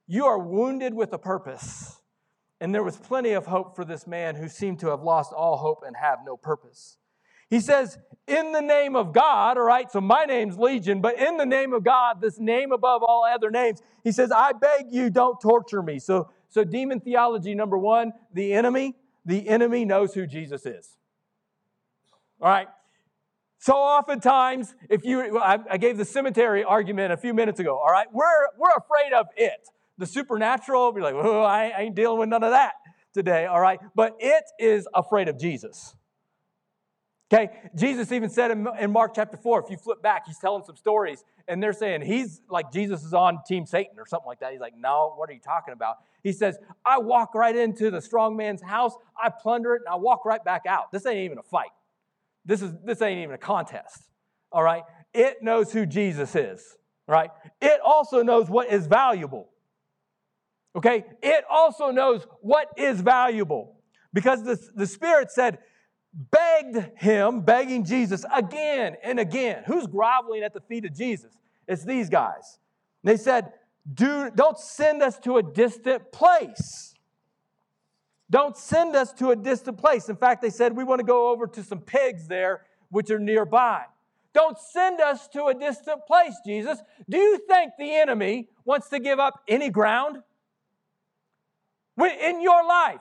you 0.07 0.27
are 0.27 0.39
wounded 0.39 0.95
with 0.95 1.13
a 1.13 1.19
purpose. 1.19 2.01
And 2.61 2.75
there 2.75 2.85
was 2.85 2.97
plenty 2.97 3.33
of 3.33 3.47
hope 3.47 3.75
for 3.75 3.85
this 3.85 4.07
man 4.07 4.37
who 4.37 4.49
seemed 4.49 4.79
to 4.81 4.89
have 4.89 5.03
lost 5.03 5.33
all 5.33 5.57
hope 5.57 5.83
and 5.87 5.97
have 5.97 6.21
no 6.25 6.37
purpose. 6.37 6.97
He 7.51 7.61
says, 7.61 7.99
in 8.27 8.53
the 8.53 8.63
name 8.63 8.97
of 8.97 9.13
God, 9.13 9.59
all 9.59 9.65
right, 9.65 9.91
so 9.91 10.01
my 10.01 10.25
name's 10.25 10.57
Legion, 10.57 11.01
but 11.01 11.19
in 11.19 11.37
the 11.37 11.45
name 11.45 11.73
of 11.75 11.85
God, 11.85 12.21
this 12.21 12.39
name 12.39 12.73
above 12.73 13.03
all 13.03 13.25
other 13.25 13.51
names, 13.51 13.83
he 14.03 14.13
says, 14.13 14.33
I 14.33 14.53
beg 14.53 14.87
you, 14.91 15.11
don't 15.11 15.39
torture 15.41 15.83
me. 15.83 15.99
So, 15.99 16.31
so 16.49 16.65
demon 16.65 17.01
theology, 17.01 17.55
number 17.55 17.77
one, 17.77 18.13
the 18.33 18.55
enemy, 18.55 18.95
the 19.27 19.49
enemy 19.49 19.85
knows 19.85 20.15
who 20.15 20.27
Jesus 20.27 20.65
is. 20.65 20.97
All 22.41 22.49
right, 22.49 22.69
so 23.65 23.73
oftentimes, 23.77 24.75
if 24.91 25.07
you, 25.07 25.39
I, 25.39 25.79
gave 25.79 25.97
the 25.97 26.05
cemetery 26.05 26.63
argument 26.65 27.15
a 27.15 27.17
few 27.17 27.33
minutes 27.33 27.61
ago, 27.61 27.79
all 27.79 27.91
right? 27.91 28.07
We're, 28.13 28.49
we're 28.59 28.77
afraid 28.77 29.15
of 29.15 29.29
it. 29.39 29.71
The 29.97 30.05
supernatural, 30.05 30.93
we're 30.93 31.01
like, 31.01 31.15
oh, 31.15 31.41
I 31.41 31.73
ain't 31.79 31.95
dealing 31.95 32.19
with 32.19 32.29
none 32.29 32.45
of 32.45 32.51
that 32.51 32.75
today, 33.15 33.47
all 33.47 33.63
right? 33.63 33.81
But 33.95 34.17
it 34.21 34.45
is 34.59 34.87
afraid 34.93 35.29
of 35.29 35.39
Jesus. 35.39 35.97
Okay, 37.33 37.49
Jesus 37.75 38.13
even 38.13 38.29
said 38.29 38.51
in, 38.51 38.69
in 38.79 38.91
Mark 38.91 39.15
chapter 39.15 39.39
4, 39.39 39.65
if 39.65 39.71
you 39.71 39.79
flip 39.79 40.03
back, 40.03 40.27
he's 40.27 40.37
telling 40.37 40.63
some 40.63 40.77
stories, 40.77 41.25
and 41.49 41.63
they're 41.63 41.73
saying 41.73 42.03
he's 42.03 42.43
like 42.51 42.71
Jesus 42.71 43.03
is 43.03 43.15
on 43.15 43.39
Team 43.47 43.65
Satan 43.65 43.99
or 43.99 44.05
something 44.05 44.27
like 44.27 44.41
that. 44.41 44.53
He's 44.53 44.61
like, 44.61 44.77
no, 44.77 45.15
what 45.17 45.31
are 45.31 45.33
you 45.33 45.41
talking 45.41 45.73
about? 45.73 45.97
He 46.23 46.33
says, 46.33 46.59
I 46.85 46.99
walk 46.99 47.35
right 47.35 47.57
into 47.57 47.91
the 47.91 48.03
strong 48.03 48.37
man's 48.37 48.61
house, 48.61 48.93
I 49.19 49.31
plunder 49.31 49.75
it, 49.75 49.81
and 49.87 49.89
I 49.91 49.97
walk 49.97 50.27
right 50.27 50.45
back 50.45 50.67
out. 50.69 50.93
This 50.93 51.07
ain't 51.07 51.21
even 51.21 51.39
a 51.39 51.43
fight. 51.43 51.71
This, 52.45 52.63
is, 52.63 52.73
this 52.85 53.01
ain't 53.03 53.21
even 53.21 53.35
a 53.35 53.39
contest, 53.39 54.05
all 54.53 54.63
right? 54.63 54.83
It 55.13 55.43
knows 55.43 55.73
who 55.73 55.87
Jesus 55.87 56.35
is, 56.35 56.77
right? 57.07 57.31
It 57.61 57.81
also 57.85 58.23
knows 58.23 58.51
what 58.51 58.71
is 58.71 58.87
valuable, 58.87 59.49
okay? 60.77 61.05
It 61.23 61.45
also 61.51 61.91
knows 61.91 62.27
what 62.41 62.69
is 62.77 63.01
valuable 63.01 63.77
because 64.13 64.45
the, 64.45 64.59
the 64.75 64.87
Spirit 64.87 65.31
said, 65.31 65.59
begged 66.15 66.99
him, 67.01 67.41
begging 67.41 67.85
Jesus 67.85 68.25
again 68.33 68.97
and 69.03 69.19
again. 69.19 69.65
Who's 69.67 69.87
groveling 69.87 70.43
at 70.43 70.55
the 70.55 70.61
feet 70.61 70.85
of 70.85 70.95
Jesus? 70.95 71.33
It's 71.67 71.85
these 71.85 72.09
guys. 72.09 72.59
They 73.03 73.17
said, 73.17 73.53
Do, 73.93 74.31
Don't 74.35 74.59
send 74.59 75.03
us 75.03 75.19
to 75.21 75.39
a 75.39 75.43
distant 75.43 76.13
place. 76.13 76.94
Don't 78.35 78.57
send 78.57 78.97
us 78.97 79.13
to 79.13 79.31
a 79.31 79.37
distant 79.37 79.79
place. 79.79 80.09
In 80.09 80.17
fact, 80.17 80.43
they 80.43 80.51
said, 80.51 80.77
We 80.77 80.83
want 80.83 80.99
to 80.99 81.07
go 81.07 81.31
over 81.31 81.47
to 81.47 81.63
some 81.63 81.79
pigs 81.79 82.27
there, 82.27 82.63
which 82.91 83.09
are 83.13 83.21
nearby. 83.21 83.85
Don't 84.33 84.59
send 84.59 85.01
us 85.01 85.29
to 85.29 85.45
a 85.45 85.55
distant 85.55 86.05
place, 86.09 86.35
Jesus. 86.45 86.81
Do 87.09 87.17
you 87.17 87.39
think 87.49 87.75
the 87.79 87.95
enemy 87.95 88.49
wants 88.65 88.89
to 88.89 88.99
give 88.99 89.21
up 89.21 89.41
any 89.47 89.71
ground? 89.71 90.17
In 91.97 92.43
your 92.43 92.67
life, 92.67 92.99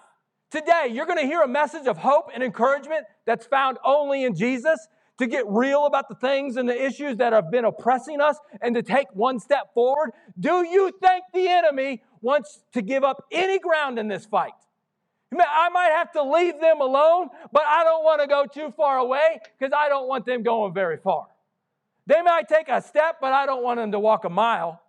today, 0.52 0.90
you're 0.92 1.08
going 1.08 1.18
to 1.18 1.26
hear 1.26 1.42
a 1.42 1.48
message 1.48 1.88
of 1.88 1.98
hope 1.98 2.30
and 2.32 2.44
encouragement 2.44 3.08
that's 3.26 3.48
found 3.48 3.80
only 3.84 4.26
in 4.26 4.36
Jesus 4.36 4.88
to 5.18 5.26
get 5.26 5.46
real 5.48 5.88
about 5.88 6.10
the 6.10 6.16
things 6.16 6.58
and 6.58 6.70
the 6.70 6.80
issues 6.80 7.18
that 7.18 7.34
have 7.34 7.50
been 7.50 7.66
oppressing 7.66 8.22
us 8.22 8.38
and 8.62 8.76
to 8.76 8.84
take 8.84 9.08
one 9.14 9.40
step 9.40 9.74
forward. 9.74 10.12
Do 10.40 10.64
you 10.64 10.92
think 11.02 11.24
the 11.34 11.48
enemy 11.48 12.04
wants 12.22 12.62
to 12.74 12.84
give 12.84 13.04
up 13.04 13.24
any 13.32 13.58
ground 13.58 13.98
in 13.98 14.08
this 14.08 14.28
fight? 14.28 14.52
I 15.40 15.70
might 15.70 15.92
have 15.96 16.12
to 16.14 16.24
leave 16.24 16.60
them 16.60 16.82
alone, 16.82 17.30
but 17.52 17.64
I 17.66 17.84
don't 17.84 18.04
want 18.04 18.22
to 18.22 18.28
go 18.28 18.46
too 18.46 18.74
far 18.76 18.98
away 18.98 19.40
because 19.58 19.74
I 19.76 19.90
don't 19.90 20.08
want 20.08 20.26
them 20.26 20.44
going 20.44 20.74
very 20.74 20.98
far. 20.98 21.28
They 22.06 22.22
might 22.22 22.48
take 22.48 22.68
a 22.70 22.82
step, 22.82 23.18
but 23.22 23.32
I 23.32 23.46
don't 23.46 23.64
want 23.64 23.80
them 23.80 23.92
to 23.94 24.00
walk 24.00 24.26
a 24.26 24.30
mile. 24.30 24.82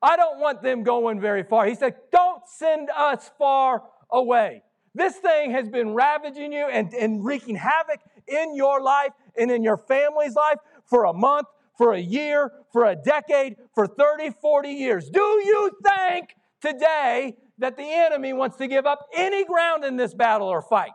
I 0.00 0.16
don't 0.16 0.38
want 0.38 0.62
them 0.62 0.84
going 0.84 1.20
very 1.20 1.42
far. 1.42 1.66
He 1.66 1.74
said, 1.74 1.96
Don't 2.12 2.42
send 2.46 2.88
us 2.90 3.30
far 3.38 3.82
away. 4.10 4.62
This 4.94 5.16
thing 5.16 5.52
has 5.52 5.68
been 5.68 5.94
ravaging 5.94 6.52
you 6.52 6.66
and, 6.66 6.92
and 6.94 7.24
wreaking 7.24 7.56
havoc 7.56 8.00
in 8.26 8.54
your 8.54 8.80
life 8.80 9.12
and 9.36 9.50
in 9.50 9.62
your 9.62 9.76
family's 9.76 10.34
life 10.34 10.58
for 10.84 11.04
a 11.04 11.12
month, 11.12 11.46
for 11.76 11.92
a 11.92 12.00
year, 12.00 12.50
for 12.72 12.84
a 12.84 12.96
decade, 12.96 13.56
for 13.74 13.86
30, 13.86 14.30
40 14.40 14.68
years. 14.70 15.08
Do 15.10 15.20
you 15.20 15.70
think 15.84 16.34
today 16.60 17.36
that 17.58 17.76
the 17.76 17.84
enemy 17.84 18.32
wants 18.32 18.56
to 18.58 18.68
give 18.68 18.86
up 18.86 19.08
any 19.14 19.44
ground 19.44 19.84
in 19.84 19.96
this 19.96 20.14
battle 20.14 20.48
or 20.48 20.62
fight. 20.62 20.92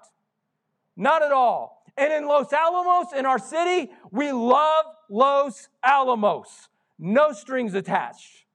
Not 0.96 1.24
at 1.24 1.32
all. 1.32 1.84
And 1.98 2.12
in 2.12 2.26
Los 2.26 2.52
Alamos, 2.52 3.14
in 3.16 3.26
our 3.26 3.40
city, 3.40 3.92
we 4.12 4.32
love 4.32 4.86
Los 5.10 5.70
Alamos. 5.84 6.70
No 6.98 7.34
strings 7.34 7.74
attached. 7.74 8.46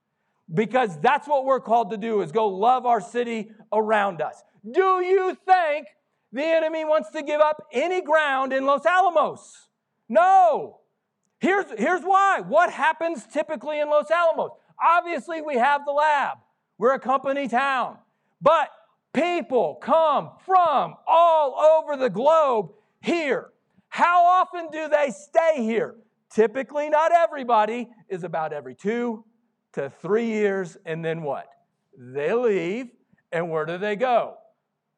Because 0.52 0.98
that's 1.00 1.28
what 1.28 1.44
we're 1.44 1.60
called 1.60 1.90
to 1.90 1.96
do 1.96 2.22
is 2.22 2.32
go 2.32 2.48
love 2.48 2.86
our 2.86 3.00
city 3.00 3.50
around 3.72 4.22
us. 4.22 4.42
Do 4.68 5.02
you 5.04 5.36
think 5.46 5.88
the 6.32 6.44
enemy 6.44 6.84
wants 6.84 7.10
to 7.10 7.22
give 7.22 7.40
up 7.40 7.66
any 7.72 8.00
ground 8.00 8.52
in 8.52 8.64
Los 8.64 8.86
Alamos? 8.86 9.68
No. 10.08 10.80
Here's, 11.38 11.66
here's 11.76 12.02
why. 12.02 12.40
What 12.40 12.72
happens 12.72 13.26
typically 13.26 13.78
in 13.78 13.88
Los 13.88 14.10
Alamos? 14.10 14.50
Obviously, 14.82 15.42
we 15.42 15.56
have 15.56 15.84
the 15.84 15.92
lab. 15.92 16.38
We're 16.78 16.94
a 16.94 17.00
company 17.00 17.48
town. 17.48 17.98
But 18.40 18.70
people 19.12 19.78
come 19.82 20.30
from 20.46 20.94
all 21.06 21.54
over 21.54 21.96
the 21.96 22.08
globe 22.08 22.70
here. 23.00 23.50
How 23.88 24.24
often 24.24 24.68
do 24.70 24.88
they 24.88 25.10
stay 25.10 25.62
here? 25.62 25.96
Typically, 26.30 26.88
not 26.88 27.10
everybody, 27.10 27.88
is 28.08 28.22
about 28.22 28.52
every 28.52 28.74
two 28.74 29.24
to 29.72 29.90
three 30.02 30.26
years, 30.26 30.76
and 30.84 31.04
then 31.04 31.22
what? 31.22 31.48
They 31.96 32.32
leave, 32.32 32.86
and 33.32 33.50
where 33.50 33.66
do 33.66 33.78
they 33.78 33.96
go? 33.96 34.34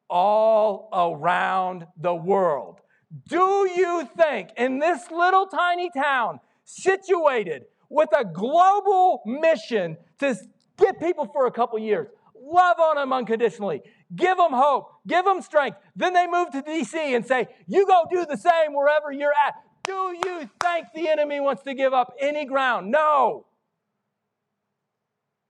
All 0.09 0.89
around 0.93 1.87
the 1.97 2.13
world. 2.13 2.81
Do 3.27 3.69
you 3.75 4.07
think 4.15 4.49
in 4.57 4.79
this 4.79 5.09
little 5.09 5.47
tiny 5.47 5.89
town, 5.95 6.39
situated 6.63 7.63
with 7.89 8.09
a 8.17 8.23
global 8.23 9.21
mission 9.25 9.97
to 10.19 10.35
get 10.81 10.99
people 10.99 11.25
for 11.25 11.45
a 11.45 11.51
couple 11.51 11.79
years, 11.79 12.07
love 12.35 12.79
on 12.79 12.95
them 12.95 13.13
unconditionally, 13.13 13.81
give 14.15 14.37
them 14.37 14.51
hope, 14.51 14.87
give 15.07 15.23
them 15.25 15.41
strength. 15.41 15.77
Then 15.95 16.13
they 16.13 16.27
move 16.27 16.51
to 16.51 16.61
DC 16.61 16.95
and 16.95 17.25
say, 17.25 17.47
You 17.67 17.85
go 17.87 18.03
do 18.09 18.25
the 18.25 18.37
same 18.37 18.73
wherever 18.73 19.11
you're 19.11 19.31
at. 19.31 19.53
Do 19.83 20.15
you 20.25 20.49
think 20.61 20.87
the 20.93 21.09
enemy 21.09 21.39
wants 21.39 21.63
to 21.63 21.73
give 21.73 21.93
up 21.93 22.13
any 22.19 22.45
ground? 22.45 22.91
No. 22.91 23.45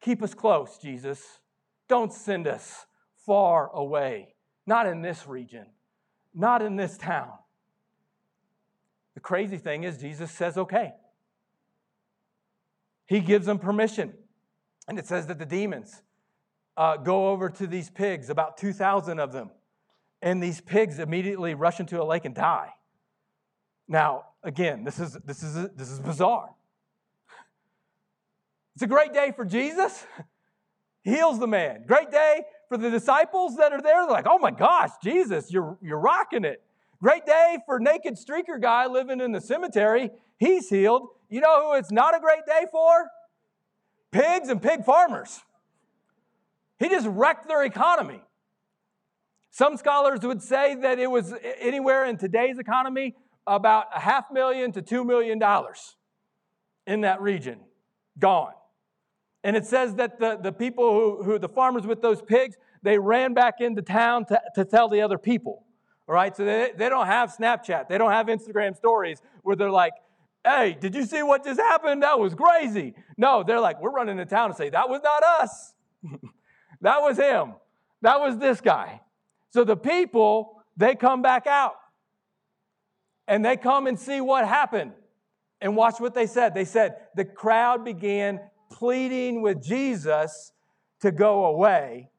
Keep 0.01 0.23
us 0.23 0.33
close, 0.33 0.77
Jesus. 0.81 1.39
Don't 1.88 2.13
send 2.13 2.47
us 2.47 2.85
far 3.25 3.69
away, 3.73 4.35
not 4.65 4.88
in 4.88 5.01
this 5.01 5.27
region, 5.27 5.65
not 6.33 6.61
in 6.61 6.75
this 6.75 6.97
town. 6.97 7.33
The 9.13 9.19
crazy 9.19 9.57
thing 9.57 9.83
is, 9.83 9.97
Jesus 9.97 10.31
says, 10.31 10.57
okay. 10.57 10.93
He 13.05 13.19
gives 13.19 13.45
them 13.45 13.59
permission. 13.59 14.13
And 14.88 14.97
it 15.00 15.07
says 15.07 15.27
that 15.27 15.39
the 15.39 15.45
demons 15.45 16.01
uh, 16.77 16.97
go 16.97 17.29
over 17.29 17.50
to 17.50 17.67
these 17.67 17.89
pigs, 17.89 18.29
about 18.29 18.57
2,000 18.57 19.19
of 19.19 19.31
them. 19.31 19.51
And 20.21 20.41
these 20.41 20.61
pigs 20.61 21.00
immediately 21.00 21.53
rush 21.53 21.79
into 21.79 22.01
a 22.01 22.05
lake 22.05 22.25
and 22.25 22.35
die. 22.35 22.69
Now, 23.88 24.25
again, 24.43 24.83
this 24.83 25.00
is, 25.00 25.17
this 25.25 25.43
is, 25.43 25.69
this 25.75 25.89
is 25.89 26.00
bizarre. 26.00 26.50
It's 28.75 28.83
a 28.83 28.88
great 28.88 29.13
day 29.13 29.33
for 29.35 29.45
Jesus. 29.45 30.05
Heals 31.03 31.39
the 31.39 31.47
man. 31.47 31.83
Great 31.88 32.11
day 32.11 32.43
for 32.69 32.77
the 32.77 32.89
disciples 32.89 33.57
that 33.57 33.73
are 33.73 33.81
there. 33.81 34.05
They're 34.05 34.11
like, 34.11 34.27
oh 34.29 34.38
my 34.38 34.51
gosh, 34.51 34.91
Jesus, 35.03 35.51
you're, 35.51 35.77
you're 35.81 36.00
rocking 36.00 36.45
it. 36.45 36.61
Great 37.01 37.25
day 37.25 37.57
for 37.65 37.79
naked 37.79 38.15
streaker 38.15 38.61
guy 38.61 38.85
living 38.85 39.19
in 39.19 39.31
the 39.31 39.41
cemetery. 39.41 40.11
He's 40.38 40.69
healed. 40.69 41.07
You 41.29 41.41
know 41.41 41.69
who 41.69 41.77
it's 41.77 41.91
not 41.91 42.15
a 42.15 42.19
great 42.19 42.45
day 42.45 42.65
for? 42.71 43.07
Pigs 44.12 44.50
and 44.50 44.62
pig 44.62 44.84
farmers. 44.84 45.41
He 46.80 46.89
just 46.89 47.08
wrecked 47.08 47.48
their 47.48 47.63
economy. 47.63 48.22
Some 49.51 49.77
scholars 49.77 50.22
would 50.22 50.41
say 50.41 50.75
that 50.75 51.00
it 51.00 51.10
was 51.10 51.34
anywhere 51.60 52.06
in 52.06 52.18
today's 52.18 52.58
economy 52.58 53.15
about 53.46 53.88
a 53.94 54.00
half 54.00 54.32
million 54.32 54.72
to 54.72 54.82
two 54.82 55.03
million 55.03 55.39
dollars 55.39 55.96
in 56.88 57.01
that 57.01 57.22
region 57.22 57.60
gone. 58.18 58.53
And 59.44 59.56
it 59.56 59.65
says 59.65 59.96
that 59.96 60.20
the, 60.20 60.38
the 60.41 60.51
people 60.51 60.94
who, 60.94 61.24
who, 61.24 61.39
the 61.39 61.50
farmers 61.50 61.88
with 61.88 62.01
those 62.01 62.22
pigs, 62.22 62.56
they 62.84 62.98
ran 62.98 63.34
back 63.34 63.56
into 63.60 63.82
town 63.82 64.25
to, 64.25 64.41
to 64.56 64.65
tell 64.65 64.88
the 64.88 65.01
other 65.01 65.18
people. 65.18 65.65
All 66.08 66.15
right, 66.15 66.36
so 66.36 66.46
they, 66.46 66.72
they 66.75 66.89
don't 66.89 67.08
have 67.08 67.36
Snapchat, 67.36 67.88
they 67.88 67.98
don't 67.98 68.12
have 68.12 68.27
Instagram 68.27 68.75
stories 68.75 69.22
where 69.44 69.56
they're 69.56 69.72
like, 69.72 69.94
hey, 70.43 70.77
did 70.79 70.95
you 70.95 71.05
see 71.05 71.24
what 71.24 71.43
just 71.43 71.60
happened? 71.60 72.03
That 72.03 72.19
was 72.19 72.33
crazy. 72.33 72.95
No, 73.17 73.43
they're 73.43 73.60
like, 73.60 73.81
we're 73.81 73.91
running 73.91 74.17
to 74.17 74.25
town 74.25 74.50
and 74.50 74.55
say, 74.57 74.69
that 74.69 74.89
was 74.89 75.01
not 75.03 75.24
us. 75.24 75.74
that 76.81 77.01
was 77.01 77.17
him. 77.17 77.53
That 78.01 78.19
was 78.19 78.38
this 78.38 78.62
guy. 78.62 79.01
So 79.51 79.63
the 79.63 79.77
people, 79.77 80.63
they 80.77 80.95
come 80.95 81.21
back 81.21 81.45
out 81.45 81.75
and 83.27 83.45
they 83.45 83.57
come 83.57 83.88
and 83.88 84.00
see 84.00 84.21
what 84.21 84.48
happened. 84.48 84.93
And 85.63 85.75
watch 85.75 86.00
what 86.00 86.15
they 86.15 86.25
said. 86.25 86.55
They 86.55 86.65
said, 86.65 86.95
the 87.15 87.24
crowd 87.24 87.86
began 87.86 88.39
pleading 88.71 89.43
with 89.43 89.62
Jesus 89.62 90.51
to 91.01 91.12
go 91.12 91.45
away 91.45 92.10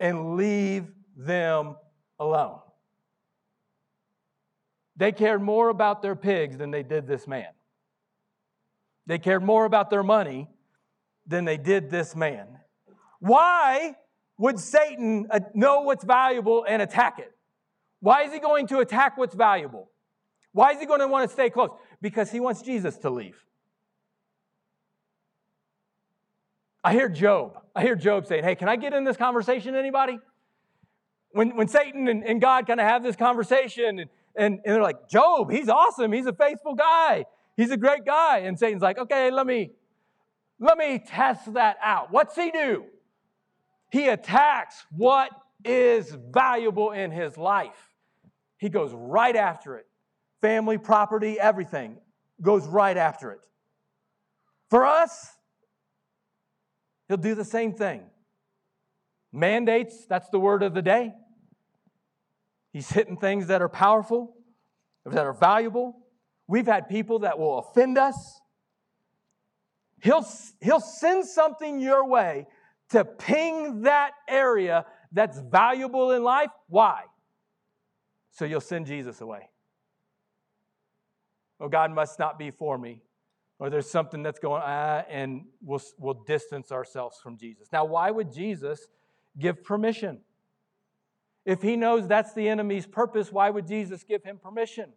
and 0.00 0.36
leave 0.36 0.86
them 1.16 1.76
alone. 2.18 2.60
They 4.96 5.12
cared 5.12 5.42
more 5.42 5.68
about 5.68 6.02
their 6.02 6.16
pigs 6.16 6.56
than 6.56 6.70
they 6.70 6.82
did 6.82 7.06
this 7.06 7.26
man. 7.26 7.48
They 9.06 9.18
cared 9.18 9.42
more 9.42 9.64
about 9.64 9.90
their 9.90 10.02
money 10.02 10.48
than 11.26 11.44
they 11.44 11.56
did 11.58 11.90
this 11.90 12.16
man. 12.16 12.46
Why 13.20 13.96
would 14.38 14.58
Satan 14.58 15.26
uh, 15.30 15.40
know 15.54 15.82
what's 15.82 16.04
valuable 16.04 16.64
and 16.68 16.82
attack 16.82 17.18
it? 17.18 17.32
Why 18.00 18.22
is 18.22 18.32
he 18.32 18.38
going 18.38 18.66
to 18.68 18.78
attack 18.78 19.16
what's 19.16 19.34
valuable? 19.34 19.90
Why 20.52 20.72
is 20.72 20.80
he 20.80 20.86
going 20.86 21.00
to 21.00 21.08
want 21.08 21.28
to 21.28 21.32
stay 21.32 21.50
close? 21.50 21.70
Because 22.00 22.30
he 22.30 22.40
wants 22.40 22.62
Jesus 22.62 22.96
to 22.98 23.10
leave. 23.10 23.42
I 26.82 26.92
hear 26.92 27.08
Job. 27.08 27.58
I 27.74 27.82
hear 27.82 27.96
Job 27.96 28.26
saying, 28.26 28.44
Hey, 28.44 28.54
can 28.54 28.68
I 28.68 28.76
get 28.76 28.92
in 28.92 29.04
this 29.04 29.16
conversation, 29.16 29.74
anybody? 29.74 30.18
When, 31.30 31.56
when 31.56 31.68
Satan 31.68 32.08
and, 32.08 32.24
and 32.24 32.40
God 32.40 32.66
kind 32.66 32.80
of 32.80 32.86
have 32.86 33.02
this 33.02 33.16
conversation, 33.16 33.98
and, 33.98 34.10
and, 34.36 34.60
and 34.64 34.74
they're 34.74 34.82
like, 34.82 35.08
Job, 35.08 35.50
he's 35.50 35.68
awesome. 35.68 36.12
He's 36.12 36.26
a 36.26 36.32
faithful 36.32 36.74
guy. 36.74 37.24
He's 37.56 37.70
a 37.70 37.76
great 37.76 38.04
guy. 38.04 38.38
And 38.40 38.58
Satan's 38.58 38.82
like, 38.82 38.98
okay, 38.98 39.30
let 39.30 39.46
me, 39.46 39.70
let 40.60 40.76
me 40.76 41.02
test 41.06 41.54
that 41.54 41.78
out. 41.82 42.12
What's 42.12 42.34
he 42.36 42.50
do? 42.50 42.84
He 43.90 44.08
attacks 44.08 44.84
what 44.90 45.30
is 45.64 46.16
valuable 46.30 46.92
in 46.92 47.10
his 47.10 47.36
life. 47.38 47.94
He 48.58 48.68
goes 48.68 48.92
right 48.92 49.36
after 49.36 49.76
it. 49.76 49.86
Family, 50.40 50.78
property, 50.78 51.40
everything 51.40 51.96
goes 52.42 52.66
right 52.66 52.96
after 52.96 53.32
it. 53.32 53.40
For 54.68 54.84
us, 54.84 55.32
he'll 57.08 57.16
do 57.16 57.34
the 57.34 57.44
same 57.44 57.72
thing. 57.72 58.02
Mandates, 59.32 60.06
that's 60.06 60.28
the 60.30 60.38
word 60.38 60.62
of 60.62 60.74
the 60.74 60.82
day. 60.82 61.14
He's 62.76 62.90
hitting 62.90 63.16
things 63.16 63.46
that 63.46 63.62
are 63.62 63.70
powerful, 63.70 64.36
that 65.06 65.24
are 65.24 65.32
valuable. 65.32 65.96
We've 66.46 66.66
had 66.66 66.90
people 66.90 67.20
that 67.20 67.38
will 67.38 67.60
offend 67.60 67.96
us. 67.96 68.38
He'll, 70.02 70.26
he'll 70.60 70.80
send 70.80 71.24
something 71.24 71.80
your 71.80 72.06
way 72.06 72.46
to 72.90 73.02
ping 73.02 73.80
that 73.84 74.10
area 74.28 74.84
that's 75.10 75.38
valuable 75.38 76.10
in 76.10 76.22
life. 76.22 76.50
Why? 76.68 77.04
So 78.32 78.44
you'll 78.44 78.60
send 78.60 78.84
Jesus 78.84 79.22
away. 79.22 79.48
Oh, 81.58 81.68
God 81.68 81.92
must 81.92 82.18
not 82.18 82.38
be 82.38 82.50
for 82.50 82.76
me. 82.76 83.00
Or 83.58 83.70
there's 83.70 83.90
something 83.90 84.22
that's 84.22 84.38
going 84.38 84.60
on, 84.60 84.68
ah, 84.68 85.02
and 85.08 85.46
we'll, 85.62 85.80
we'll 85.96 86.24
distance 86.26 86.70
ourselves 86.70 87.16
from 87.22 87.38
Jesus. 87.38 87.68
Now, 87.72 87.86
why 87.86 88.10
would 88.10 88.30
Jesus 88.30 88.86
give 89.38 89.64
permission? 89.64 90.20
If 91.46 91.62
he 91.62 91.76
knows 91.76 92.08
that's 92.08 92.34
the 92.34 92.48
enemy's 92.48 92.86
purpose, 92.86 93.30
why 93.30 93.48
would 93.50 93.68
Jesus 93.68 94.02
give 94.02 94.24
him 94.24 94.36
permission? 94.36 94.90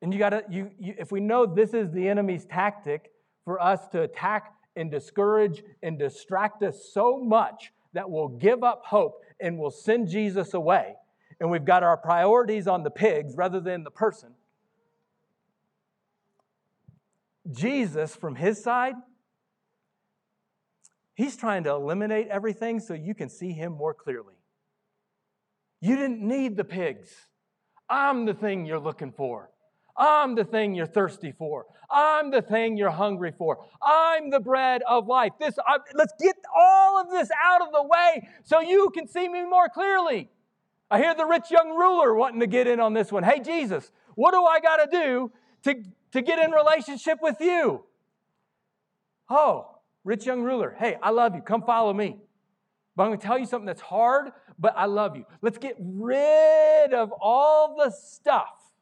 And 0.00 0.14
you 0.14 0.18
got 0.18 0.30
to, 0.30 0.44
you, 0.48 0.70
you, 0.78 0.94
if 0.98 1.12
we 1.12 1.20
know 1.20 1.44
this 1.44 1.74
is 1.74 1.92
the 1.92 2.08
enemy's 2.08 2.46
tactic 2.46 3.12
for 3.44 3.60
us 3.60 3.86
to 3.88 4.00
attack 4.00 4.54
and 4.76 4.90
discourage 4.90 5.62
and 5.82 5.98
distract 5.98 6.62
us 6.62 6.90
so 6.94 7.18
much 7.18 7.70
that 7.92 8.10
we'll 8.10 8.28
give 8.28 8.64
up 8.64 8.82
hope 8.86 9.22
and 9.38 9.58
we'll 9.58 9.70
send 9.70 10.08
Jesus 10.08 10.54
away, 10.54 10.94
and 11.38 11.50
we've 11.50 11.66
got 11.66 11.82
our 11.82 11.98
priorities 11.98 12.66
on 12.66 12.82
the 12.82 12.90
pigs 12.90 13.36
rather 13.36 13.60
than 13.60 13.84
the 13.84 13.90
person. 13.90 14.30
Jesus, 17.52 18.16
from 18.16 18.36
his 18.36 18.62
side, 18.62 18.94
he's 21.14 21.36
trying 21.36 21.64
to 21.64 21.70
eliminate 21.70 22.28
everything 22.28 22.80
so 22.80 22.94
you 22.94 23.14
can 23.14 23.28
see 23.28 23.52
him 23.52 23.72
more 23.72 23.92
clearly. 23.92 24.39
You 25.80 25.96
didn't 25.96 26.20
need 26.20 26.56
the 26.56 26.64
pigs. 26.64 27.10
I'm 27.88 28.26
the 28.26 28.34
thing 28.34 28.66
you're 28.66 28.80
looking 28.80 29.12
for. 29.12 29.50
I'm 29.96 30.34
the 30.34 30.44
thing 30.44 30.74
you're 30.74 30.86
thirsty 30.86 31.32
for. 31.32 31.66
I'm 31.90 32.30
the 32.30 32.40
thing 32.40 32.76
you're 32.76 32.90
hungry 32.90 33.32
for. 33.36 33.58
I'm 33.82 34.30
the 34.30 34.40
bread 34.40 34.82
of 34.88 35.06
life. 35.08 35.32
This, 35.38 35.58
I, 35.66 35.78
let's 35.94 36.14
get 36.20 36.36
all 36.56 37.00
of 37.00 37.10
this 37.10 37.28
out 37.44 37.60
of 37.60 37.72
the 37.72 37.82
way 37.82 38.28
so 38.44 38.60
you 38.60 38.90
can 38.94 39.08
see 39.08 39.28
me 39.28 39.44
more 39.44 39.68
clearly. 39.68 40.30
I 40.90 40.98
hear 40.98 41.14
the 41.14 41.26
rich 41.26 41.50
young 41.50 41.76
ruler 41.76 42.14
wanting 42.14 42.40
to 42.40 42.46
get 42.46 42.66
in 42.66 42.80
on 42.80 42.94
this 42.94 43.12
one. 43.12 43.22
Hey, 43.22 43.40
Jesus, 43.40 43.90
what 44.14 44.32
do 44.32 44.44
I 44.44 44.60
got 44.60 44.76
to 44.76 44.88
do 44.90 45.32
to, 45.64 45.82
to 46.12 46.22
get 46.22 46.38
in 46.38 46.50
relationship 46.50 47.18
with 47.20 47.36
you? 47.40 47.84
Oh, 49.28 49.76
rich 50.04 50.26
young 50.26 50.42
ruler, 50.42 50.74
hey, 50.78 50.96
I 51.02 51.10
love 51.10 51.34
you. 51.34 51.42
Come 51.42 51.62
follow 51.62 51.92
me. 51.92 52.16
But 53.00 53.04
I'm 53.04 53.10
going 53.12 53.20
to 53.20 53.26
tell 53.26 53.38
you 53.38 53.46
something 53.46 53.64
that's 53.64 53.80
hard, 53.80 54.30
but 54.58 54.74
I 54.76 54.84
love 54.84 55.16
you. 55.16 55.24
Let's 55.40 55.56
get 55.56 55.74
rid 55.80 56.92
of 56.92 57.10
all 57.18 57.74
the 57.74 57.90
stuff. 57.90 58.74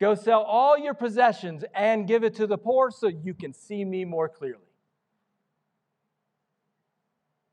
Go 0.00 0.16
sell 0.16 0.42
all 0.42 0.76
your 0.76 0.92
possessions 0.92 1.64
and 1.72 2.08
give 2.08 2.24
it 2.24 2.34
to 2.34 2.48
the 2.48 2.58
poor 2.58 2.90
so 2.90 3.06
you 3.06 3.32
can 3.32 3.52
see 3.54 3.84
me 3.84 4.04
more 4.04 4.28
clearly. 4.28 4.66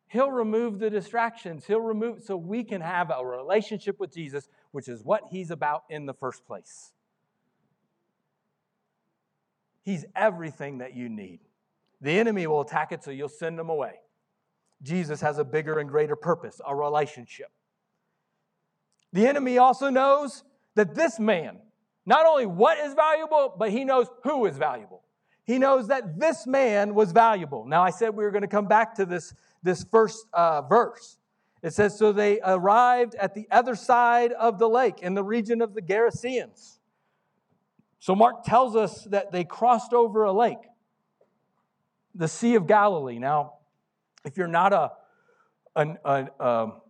He'll 0.08 0.32
remove 0.32 0.80
the 0.80 0.90
distractions. 0.90 1.68
He'll 1.68 1.82
remove 1.82 2.24
so 2.24 2.36
we 2.36 2.64
can 2.64 2.82
have 2.82 3.12
a 3.16 3.24
relationship 3.24 4.00
with 4.00 4.12
Jesus, 4.12 4.50
which 4.72 4.88
is 4.88 5.04
what 5.04 5.26
he's 5.30 5.52
about 5.52 5.84
in 5.88 6.08
the 6.08 6.16
first 6.16 6.48
place. 6.48 6.94
He's 9.84 10.04
everything 10.16 10.80
that 10.80 10.96
you 10.96 11.10
need. 11.10 11.42
The 12.02 12.18
enemy 12.18 12.48
will 12.48 12.62
attack 12.62 12.92
it, 12.92 13.04
so 13.04 13.12
you'll 13.12 13.30
send 13.30 13.60
them 13.60 13.70
away. 13.70 14.00
Jesus 14.82 15.22
has 15.22 15.38
a 15.38 15.44
bigger 15.44 15.80
and 15.80 15.90
greater 15.90 16.16
purpose, 16.16 16.60
a 16.66 16.76
relationship. 16.76 17.52
The 19.14 19.28
enemy 19.28 19.58
also 19.58 19.90
knows 19.90 20.44
that 20.76 20.96
this 20.96 21.20
man, 21.20 21.60
not 22.06 22.26
only 22.26 22.46
what 22.46 22.78
is 22.80 22.94
valuable, 22.94 23.54
but 23.58 23.72
he 23.72 23.84
knows 23.84 24.08
who 24.24 24.46
is 24.46 24.58
valuable. 24.58 25.04
He 25.44 25.60
knows 25.60 25.88
that 25.88 26.20
this 26.20 26.48
man 26.48 26.96
was 26.96 27.12
valuable. 27.12 27.66
Now, 27.66 27.84
I 27.84 27.90
said 27.90 28.16
we 28.16 28.24
were 28.24 28.32
going 28.32 28.44
to 28.44 28.48
come 28.48 28.68
back 28.68 28.96
to 28.96 29.06
this, 29.06 29.34
this 29.64 29.84
first 29.84 30.26
uh, 30.34 30.62
verse. 30.62 31.18
It 31.62 31.74
says, 31.74 31.98
So 31.98 32.12
they 32.12 32.40
arrived 32.44 33.16
at 33.16 33.34
the 33.34 33.48
other 33.52 33.76
side 33.76 34.32
of 34.34 34.60
the 34.60 34.70
lake 34.70 35.00
in 35.02 35.14
the 35.14 35.24
region 35.24 35.62
of 35.62 35.74
the 35.74 35.82
Gerasenes. 35.82 36.80
So 38.00 38.16
Mark 38.16 38.44
tells 38.44 38.76
us 38.76 39.04
that 39.06 39.32
they 39.32 39.44
crossed 39.44 39.94
over 39.94 40.24
a 40.24 40.32
lake, 40.32 40.58
the 42.16 42.28
Sea 42.28 42.56
of 42.56 42.66
Galilee. 42.66 43.20
Now, 43.20 43.56
If 44.26 44.38
you're 44.38 44.48
not 44.48 44.74
a, 44.74 44.92
an, 45.76 45.98
an 46.06 46.30
um, 46.40 46.82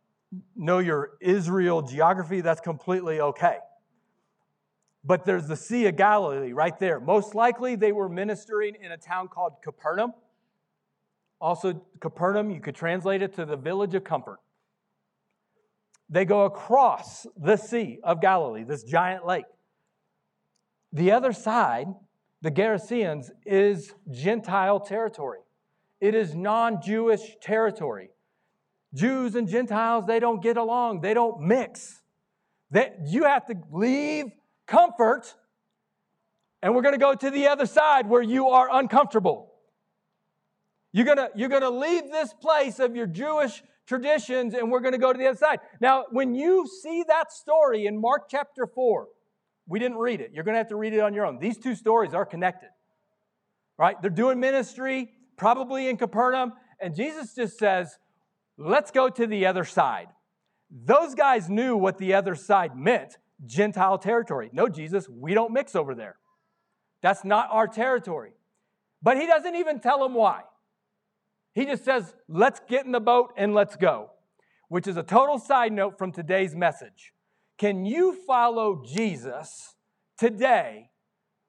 know 0.56 0.80
your 0.80 1.12
Israel 1.22 1.82
geography, 1.82 2.42
that's 2.42 2.62
completely 2.62 3.22
okay. 3.22 3.58
But 5.04 5.26
there's 5.26 5.48
the 5.48 5.56
Sea 5.56 5.88
of 5.88 5.96
Galilee 5.96 6.54
right 6.54 6.78
there. 6.78 7.00
Most 7.00 7.34
likely 7.34 7.76
they 7.76 7.92
were 7.92 8.10
ministering 8.10 8.76
in 8.82 8.92
a 8.92 8.98
town 8.98 9.28
called 9.28 9.54
Capernaum. 9.64 10.14
Also, 11.40 11.82
Capernaum, 12.00 12.52
you 12.52 12.62
could 12.62 12.76
translate 12.76 13.22
it 13.24 13.34
to 13.36 13.46
the 13.46 13.58
village 13.58 13.96
of 13.96 14.04
comfort. 14.04 14.40
They 16.08 16.26
go 16.26 16.46
across 16.46 17.26
the 17.36 17.56
Sea 17.56 18.00
of 18.04 18.22
Galilee, 18.22 18.64
this 18.64 18.84
giant 18.84 19.26
lake. 19.26 19.46
The 20.94 21.12
other 21.12 21.32
side, 21.32 21.88
the 22.42 22.52
Gerasenes, 22.52 23.32
is 23.46 23.94
Gentile 24.12 24.80
territory. 24.82 25.40
It 26.02 26.16
is 26.16 26.34
non 26.34 26.82
Jewish 26.82 27.22
territory. 27.42 28.10
Jews 28.94 29.36
and 29.36 29.48
Gentiles, 29.48 30.06
they 30.06 30.20
don't 30.20 30.42
get 30.42 30.58
along, 30.58 31.02
they 31.02 31.14
don't 31.14 31.42
mix. 31.42 32.02
They, 32.72 32.92
you 33.06 33.24
have 33.24 33.46
to 33.46 33.56
leave 33.72 34.26
comfort, 34.68 35.34
and 36.62 36.76
we're 36.76 36.82
going 36.82 36.96
to 36.96 37.00
go 37.00 37.14
to 37.14 37.30
the 37.30 37.48
other 37.48 37.66
side 37.66 38.08
where 38.08 38.22
you 38.22 38.50
are 38.50 38.68
uncomfortable. 38.72 39.52
You're 40.92 41.06
going 41.06 41.18
to, 41.18 41.30
you're 41.36 41.50
going 41.50 41.62
to 41.62 41.70
leave 41.70 42.12
this 42.12 42.34
place 42.34 42.80
of 42.80 42.96
your 42.96 43.08
Jewish 43.08 43.64
traditions, 43.88 44.54
and 44.54 44.72
we're 44.72 44.80
going 44.80 44.94
to 44.94 44.98
go 44.98 45.14
to 45.14 45.20
the 45.20 45.28
other 45.28 45.38
side. 45.38 45.60
Now, 45.80 46.06
when 46.12 46.34
you 46.34 46.68
see 46.82 47.04
that 47.08 47.32
story 47.32 47.86
in 47.86 48.00
Mark 48.00 48.24
chapter 48.30 48.68
4, 48.68 49.08
we 49.68 49.80
didn't 49.80 49.98
read 49.98 50.20
it. 50.20 50.32
You're 50.34 50.44
going 50.44 50.56
to 50.56 50.60
have 50.60 50.70
to 50.70 50.76
read 50.76 50.94
it 50.94 51.00
on 51.00 51.14
your 51.14 51.26
own. 51.26 51.40
These 51.40 51.60
two 51.60 51.76
stories 51.76 52.14
are 52.14 52.26
connected, 52.26 52.70
right? 53.78 54.02
They're 54.02 54.10
doing 54.10 54.40
ministry, 54.40 55.12
probably 55.42 55.90
in 55.90 55.98
Capernaum, 55.98 56.54
and 56.80 56.96
Jesus 56.96 57.34
just 57.34 57.58
says, 57.58 57.98
let's 58.60 58.92
go 58.92 59.10
to 59.10 59.26
the 59.26 59.48
other 59.48 59.66
side. 59.66 60.10
Those 60.70 61.16
guys 61.16 61.50
knew 61.50 61.76
what 61.76 61.98
the 61.98 62.14
other 62.14 62.36
side 62.36 62.78
meant 62.78 63.18
Gentile 63.48 63.98
territory. 63.98 64.52
No, 64.54 64.68
Jesus, 64.68 65.10
we 65.10 65.34
don't 65.34 65.52
mix 65.52 65.76
over 65.76 65.96
there. 65.96 66.18
That's 67.02 67.26
not 67.26 67.48
our 67.50 67.68
territory. 67.68 68.34
But 69.02 69.18
he 69.18 69.26
doesn't 69.26 69.56
even 69.56 69.80
tell 69.80 69.98
them 70.04 70.14
why. 70.14 70.42
He 71.56 71.66
just 71.66 71.84
says, 71.84 72.14
let's 72.30 72.62
get 72.70 72.86
in 72.86 72.92
the 72.92 73.00
boat 73.00 73.34
and 73.36 73.56
let's 73.56 73.76
go, 73.76 74.12
which 74.70 74.86
is 74.86 74.96
a 74.96 75.04
total 75.04 75.40
side 75.40 75.74
note 75.74 75.98
from 75.98 76.12
today's 76.12 76.56
message. 76.56 77.14
Can 77.58 77.84
you 77.84 78.16
follow 78.28 78.84
Jesus 78.86 79.74
today 80.20 80.92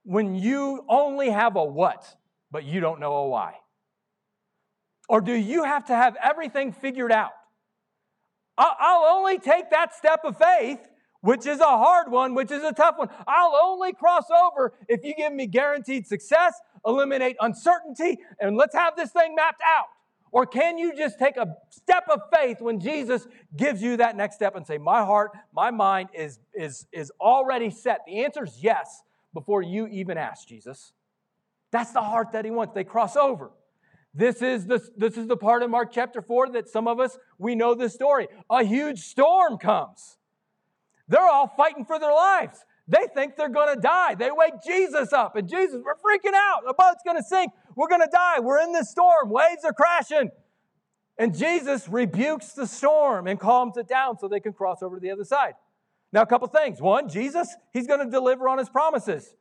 when 0.03 0.35
you 0.35 0.83
only 0.89 1.29
have 1.29 1.57
a 1.57 1.65
what, 1.65 2.17
but 2.51 2.65
you 2.65 2.81
don't 2.81 2.99
know 2.99 3.13
a 3.17 3.29
why? 3.29 3.57
Or 5.13 5.21
do 5.21 5.35
you 5.35 5.63
have 5.63 5.85
to 5.89 5.95
have 5.95 6.17
everything 6.25 6.73
figured 6.73 7.13
out? 7.13 7.33
I'll 8.57 9.15
only 9.15 9.39
take 9.39 9.69
that 9.69 9.95
step 9.95 10.21
of 10.25 10.39
faith 10.39 10.79
which 11.21 11.47
is 11.47 11.61
a 11.61 11.65
hard 11.65 12.11
one, 12.11 12.35
which 12.35 12.51
is 12.51 12.65
a 12.65 12.73
tough 12.73 12.97
one. 12.97 13.11
I'll 13.29 13.55
only 13.63 13.93
cross 13.93 14.25
over 14.31 14.73
if 14.89 15.05
you 15.05 15.15
give 15.15 15.35
me 15.35 15.47
guaranteed 15.47 16.07
success, 16.07 16.59
eliminate 16.87 17.37
uncertainty, 17.41 18.21
and 18.41 18.57
let's 18.57 18.75
have 18.75 18.97
this 18.97 19.11
thing 19.11 19.35
mapped 19.35 19.61
out. 19.65 19.85
Or 20.33 20.47
can 20.47 20.79
you 20.79 20.97
just 20.97 21.19
take 21.19 21.37
a 21.37 21.57
step 21.69 22.05
of 22.11 22.23
faith 22.35 22.63
when 22.63 22.81
Jesus 22.81 23.29
gives 23.55 23.83
you 23.83 23.99
that 23.99 24.17
next 24.17 24.37
step 24.37 24.57
and 24.57 24.67
say, 24.67 24.79
My 24.79 25.05
heart, 25.05 25.33
my 25.55 25.71
mind 25.71 26.09
is, 26.15 26.39
is, 26.55 26.87
is 26.91 27.13
already 27.21 27.69
set? 27.69 28.01
The 28.07 28.25
answer 28.25 28.45
is 28.45 28.59
yes 28.63 29.03
before 29.35 29.61
you 29.61 29.87
even 29.89 30.17
ask 30.17 30.49
Jesus. 30.49 30.95
That's 31.71 31.93
the 31.93 32.01
heart 32.01 32.33
that 32.33 32.47
he 32.47 32.51
wants. 32.51 32.73
They 32.75 32.85
cross 32.85 33.15
over. 33.15 33.51
This 34.15 34.43
is, 34.43 34.67
the, 34.67 34.87
this 34.97 35.17
is 35.17 35.27
the 35.27 35.37
part 35.37 35.63
of 35.63 35.71
Mark 35.71 35.91
chapter 35.91 36.21
4 36.21 36.51
that 36.51 36.69
some 36.69 36.87
of 36.87 37.01
us, 37.01 37.19
we 37.39 37.55
know 37.55 37.75
this 37.75 37.95
story. 37.95 38.29
A 38.51 38.63
huge 38.63 39.01
storm 39.01 39.57
comes. 39.57 40.19
They're 41.09 41.29
all 41.29 41.49
fighting 41.49 41.85
for 41.85 41.99
their 41.99 42.13
lives. 42.13 42.65
They 42.89 43.07
think 43.15 43.37
they're 43.37 43.49
going 43.49 43.75
to 43.75 43.81
die. 43.81 44.15
They 44.15 44.31
wake 44.31 44.55
Jesus 44.67 45.13
up, 45.13 45.37
and 45.37 45.49
Jesus, 45.49 45.81
we're 45.83 45.95
freaking 45.95 46.35
out. 46.35 46.63
The 46.67 46.75
boat's 46.77 47.03
going 47.05 47.17
to 47.17 47.23
sink. 47.23 47.53
We're 47.75 47.89
going 47.89 48.03
to 48.03 48.11
die. 48.13 48.41
We're 48.41 48.61
in 48.61 48.73
this 48.73 48.91
storm. 48.91 49.31
Waves 49.31 49.65
are 49.65 49.73
crashing. 49.73 50.31
And 51.17 51.37
Jesus 51.37 51.89
rebukes 51.89 52.53
the 52.53 52.67
storm 52.67 53.27
and 53.27 53.39
calms 53.39 53.77
it 53.77 53.89
down 53.89 54.19
so 54.19 54.29
they 54.29 54.41
can 54.41 54.53
cross 54.53 54.83
over 54.83 54.97
to 54.97 55.01
the 55.01 55.11
other 55.11 55.25
side. 55.25 55.55
Now, 56.13 56.23
a 56.23 56.27
couple 56.27 56.49
things. 56.49 56.81
One, 56.81 57.09
Jesus, 57.09 57.55
he's 57.73 57.87
going 57.87 58.05
to 58.05 58.11
deliver 58.11 58.49
on 58.49 58.59
his 58.59 58.69
promises. 58.69 59.35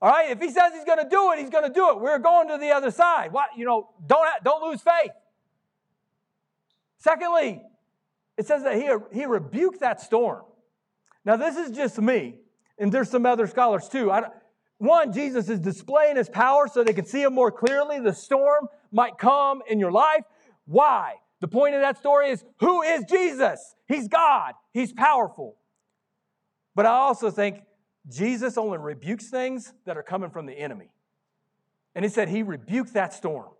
All 0.00 0.10
right, 0.10 0.30
if 0.30 0.40
he 0.40 0.50
says 0.50 0.72
he's 0.74 0.84
going 0.84 1.02
to 1.02 1.08
do 1.08 1.32
it, 1.32 1.38
he's 1.38 1.50
going 1.50 1.64
to 1.64 1.72
do 1.72 1.90
it. 1.90 2.00
We're 2.00 2.18
going 2.18 2.48
to 2.48 2.58
the 2.58 2.70
other 2.70 2.90
side. 2.90 3.32
What 3.32 3.48
you 3.56 3.64
know? 3.64 3.88
Don't 4.06 4.26
don't 4.44 4.62
lose 4.68 4.82
faith. 4.82 5.12
Secondly, 6.98 7.62
it 8.36 8.46
says 8.46 8.62
that 8.64 8.76
he 8.76 8.90
he 9.12 9.26
rebuked 9.26 9.80
that 9.80 10.00
storm. 10.00 10.42
Now, 11.24 11.36
this 11.36 11.56
is 11.56 11.74
just 11.74 12.00
me, 12.00 12.36
and 12.78 12.92
there's 12.92 13.10
some 13.10 13.26
other 13.26 13.46
scholars 13.46 13.88
too. 13.88 14.12
one, 14.78 15.12
Jesus 15.12 15.48
is 15.48 15.58
displaying 15.58 16.16
his 16.16 16.28
power 16.28 16.68
so 16.68 16.84
they 16.84 16.92
can 16.92 17.06
see 17.06 17.22
him 17.22 17.34
more 17.34 17.50
clearly. 17.50 17.98
The 17.98 18.14
storm 18.14 18.68
might 18.92 19.18
come 19.18 19.62
in 19.68 19.80
your 19.80 19.90
life. 19.90 20.22
Why? 20.66 21.14
The 21.40 21.48
point 21.48 21.74
of 21.74 21.80
that 21.80 21.98
story 21.98 22.30
is 22.30 22.44
who 22.60 22.82
is 22.82 23.04
Jesus? 23.04 23.74
He's 23.88 24.08
God, 24.08 24.52
he's 24.72 24.92
powerful. 24.92 25.56
But 26.74 26.86
I 26.86 26.90
also 26.90 27.30
think 27.30 27.60
Jesus 28.08 28.56
only 28.56 28.78
rebukes 28.78 29.28
things 29.28 29.72
that 29.84 29.96
are 29.96 30.02
coming 30.02 30.30
from 30.30 30.46
the 30.46 30.52
enemy. 30.52 30.90
And 31.94 32.04
he 32.04 32.08
said 32.08 32.28
he 32.28 32.42
rebuked 32.42 32.94
that 32.94 33.12
storm 33.12 33.50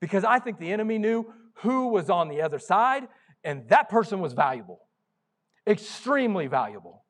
because 0.00 0.24
I 0.24 0.38
think 0.38 0.58
the 0.58 0.72
enemy 0.72 0.98
knew 0.98 1.32
who 1.60 1.88
was 1.88 2.10
on 2.10 2.28
the 2.28 2.42
other 2.42 2.58
side, 2.58 3.08
and 3.42 3.66
that 3.68 3.88
person 3.88 4.20
was 4.20 4.34
valuable 4.34 4.80
extremely 5.66 6.46
valuable. 6.46 7.02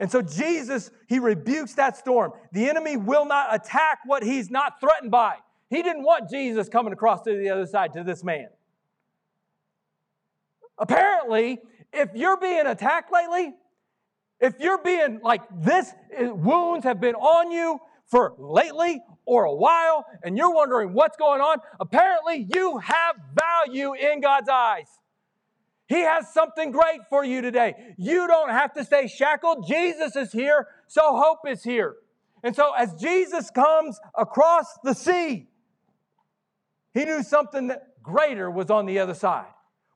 And 0.00 0.10
so 0.10 0.20
Jesus, 0.20 0.90
he 1.08 1.18
rebukes 1.18 1.74
that 1.74 1.96
storm. 1.96 2.32
The 2.52 2.68
enemy 2.68 2.96
will 2.96 3.24
not 3.24 3.54
attack 3.54 4.00
what 4.04 4.22
he's 4.22 4.50
not 4.50 4.80
threatened 4.80 5.10
by. 5.10 5.36
He 5.70 5.82
didn't 5.82 6.02
want 6.02 6.28
Jesus 6.30 6.68
coming 6.68 6.92
across 6.92 7.22
to 7.22 7.36
the 7.36 7.50
other 7.50 7.66
side 7.66 7.94
to 7.94 8.04
this 8.04 8.22
man. 8.22 8.48
Apparently, 10.78 11.58
if 11.92 12.10
you're 12.14 12.36
being 12.36 12.66
attacked 12.66 13.12
lately, 13.12 13.54
if 14.40 14.54
you're 14.60 14.82
being 14.82 15.20
like 15.22 15.42
this, 15.62 15.92
eh, 16.14 16.28
wounds 16.28 16.84
have 16.84 17.00
been 17.00 17.14
on 17.14 17.50
you 17.50 17.80
for 18.06 18.34
lately 18.38 19.02
or 19.26 19.44
a 19.44 19.54
while, 19.54 20.06
and 20.22 20.38
you're 20.38 20.54
wondering 20.54 20.94
what's 20.94 21.16
going 21.16 21.40
on, 21.40 21.58
apparently 21.78 22.46
you 22.54 22.78
have 22.78 23.16
value 23.34 23.92
in 23.94 24.20
God's 24.20 24.48
eyes. 24.48 24.86
He 25.86 26.00
has 26.00 26.32
something 26.32 26.70
great 26.70 27.00
for 27.10 27.24
you 27.24 27.42
today. 27.42 27.94
You 27.96 28.26
don't 28.26 28.50
have 28.50 28.74
to 28.74 28.84
stay 28.84 29.06
shackled. 29.08 29.66
Jesus 29.66 30.16
is 30.16 30.32
here, 30.32 30.68
so 30.86 31.16
hope 31.16 31.40
is 31.46 31.62
here. 31.62 31.96
And 32.42 32.54
so, 32.54 32.72
as 32.72 32.94
Jesus 32.94 33.50
comes 33.50 33.98
across 34.16 34.66
the 34.84 34.94
sea, 34.94 35.48
he 36.94 37.04
knew 37.04 37.22
something 37.22 37.68
that 37.68 38.02
greater 38.02 38.50
was 38.50 38.70
on 38.70 38.86
the 38.86 38.98
other 38.98 39.14
side. 39.14 39.46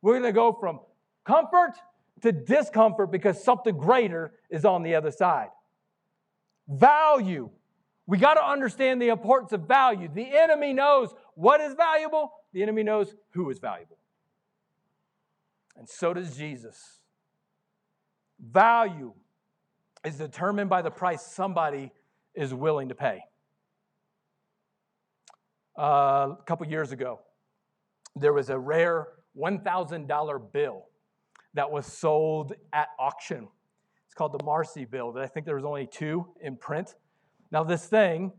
We're 0.02 0.14
going 0.14 0.24
to 0.24 0.32
go 0.32 0.52
from 0.52 0.80
comfort 1.24 1.74
to 2.22 2.32
discomfort 2.32 3.10
because 3.10 3.42
something 3.42 3.76
greater 3.76 4.32
is 4.50 4.64
on 4.64 4.82
the 4.82 4.94
other 4.94 5.10
side. 5.10 5.48
Value. 6.68 7.50
We 8.06 8.18
got 8.18 8.34
to 8.34 8.44
understand 8.44 9.00
the 9.02 9.08
importance 9.08 9.52
of 9.52 9.62
value. 9.62 10.08
The 10.12 10.26
enemy 10.36 10.72
knows 10.72 11.14
what 11.34 11.60
is 11.60 11.74
valuable, 11.74 12.32
the 12.52 12.62
enemy 12.62 12.82
knows 12.82 13.14
who 13.30 13.50
is 13.50 13.58
valuable. 13.58 13.98
And 15.76 15.88
so 15.88 16.12
does 16.12 16.36
Jesus. 16.36 17.00
Value 18.38 19.14
is 20.04 20.16
determined 20.16 20.68
by 20.68 20.82
the 20.82 20.90
price 20.90 21.22
somebody 21.22 21.90
is 22.34 22.52
willing 22.52 22.88
to 22.88 22.94
pay. 22.94 23.20
Uh, 25.78 26.34
a 26.38 26.44
couple 26.44 26.66
years 26.66 26.92
ago, 26.92 27.20
there 28.14 28.32
was 28.32 28.50
a 28.50 28.58
rare 28.58 29.08
$1,000 29.38 30.52
bill 30.52 30.86
that 31.54 31.70
was 31.70 31.86
sold 31.86 32.52
at 32.72 32.88
auction. 32.98 33.48
It's 34.06 34.14
called 34.14 34.38
the 34.38 34.44
Marcy 34.44 34.84
bill. 34.84 35.16
I 35.16 35.26
think 35.26 35.46
there 35.46 35.54
was 35.54 35.64
only 35.64 35.86
two 35.86 36.26
in 36.40 36.56
print. 36.56 36.94
Now, 37.50 37.64
this 37.64 37.86
thing 37.86 38.32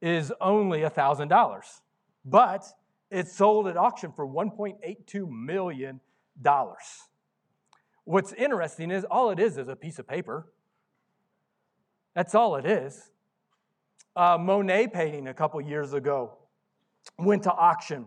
is 0.00 0.32
only 0.40 0.80
$1,000, 0.80 1.80
but 2.24 2.64
it's 3.10 3.32
sold 3.32 3.68
at 3.68 3.76
auction 3.76 4.12
for 4.12 4.26
$1.82 4.26 5.28
million. 5.28 6.00
What's 8.04 8.32
interesting 8.32 8.90
is 8.90 9.04
all 9.04 9.30
it 9.30 9.40
is 9.40 9.58
is 9.58 9.68
a 9.68 9.76
piece 9.76 9.98
of 9.98 10.06
paper. 10.06 10.46
That's 12.14 12.34
all 12.34 12.56
it 12.56 12.64
is. 12.64 13.10
A 14.14 14.38
Monet 14.38 14.88
painting 14.88 15.28
a 15.28 15.34
couple 15.34 15.60
years 15.60 15.92
ago 15.92 16.38
went 17.18 17.42
to 17.44 17.52
auction. 17.52 18.06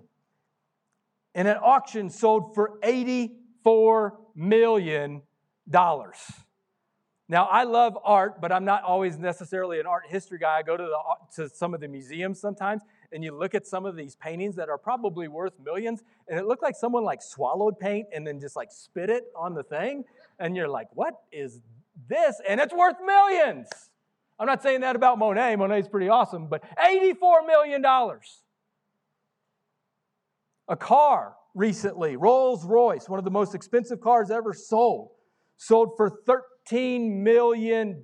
And 1.36 1.48
at 1.48 1.62
auction 1.62 2.10
sold 2.10 2.56
for 2.56 2.80
$84 2.82 4.12
million. 4.40 5.22
dollars. 5.70 6.18
Now, 7.32 7.46
I 7.46 7.64
love 7.64 7.96
art, 8.04 8.42
but 8.42 8.52
I'm 8.52 8.66
not 8.66 8.82
always 8.84 9.20
necessarily 9.20 9.80
an 9.80 9.86
art 9.86 10.06
history 10.08 10.40
guy. 10.40 10.58
I 10.58 10.64
go 10.64 10.76
to, 10.76 10.84
the, 10.84 11.44
to 11.44 11.50
some 11.50 11.76
of 11.76 11.80
the 11.80 11.88
museums 11.88 12.40
sometimes, 12.40 12.82
and 13.12 13.24
you 13.24 13.38
look 13.38 13.54
at 13.54 13.68
some 13.68 13.86
of 13.86 13.96
these 13.96 14.16
paintings 14.16 14.56
that 14.56 14.68
are 14.68 14.80
probably 14.80 15.28
worth 15.28 15.54
millions, 15.64 16.02
and 16.28 16.40
it 16.40 16.46
looked 16.48 16.64
like 16.64 16.76
someone 16.76 17.04
like 17.04 17.22
swallowed 17.22 17.78
paint 17.78 18.08
and 18.12 18.26
then 18.26 18.40
just 18.40 18.56
like 18.56 18.72
spit 18.72 19.12
it 19.12 19.26
on 19.36 19.54
the 19.54 19.62
thing, 19.62 20.06
and 20.40 20.56
you're 20.56 20.68
like, 20.68 20.88
what 20.94 21.14
is 21.32 21.62
this? 22.08 22.42
And 22.48 22.60
it's 22.60 22.74
worth 22.74 22.96
millions. 23.06 23.68
I'm 24.40 24.48
not 24.48 24.64
saying 24.64 24.82
that 24.82 24.96
about 24.96 25.20
Monet. 25.20 25.56
Monet's 25.58 25.88
pretty 25.88 26.10
awesome, 26.10 26.48
but 26.48 26.64
$84 26.80 27.46
million. 27.46 27.86
A 30.68 30.76
car 30.76 31.36
recently, 31.60 32.16
Rolls 32.16 32.66
Royce, 32.66 33.10
one 33.10 33.20
of 33.20 33.26
the 33.26 33.32
most 33.32 33.54
expensive 33.54 34.00
cars 34.00 34.32
ever 34.32 34.54
sold, 34.54 35.12
sold 35.58 35.92
for 35.98 36.22
$13 36.26 37.22
million 37.22 38.02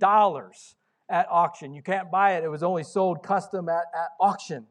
at 1.09 1.27
auction. 1.31 1.73
You 1.73 1.81
can't 1.81 2.11
buy 2.11 2.33
it, 2.33 2.43
it 2.43 2.49
was 2.49 2.63
only 2.63 2.83
sold 2.83 3.23
custom 3.23 3.69
at, 3.69 3.85
at 3.95 4.09
auction. 4.19 4.67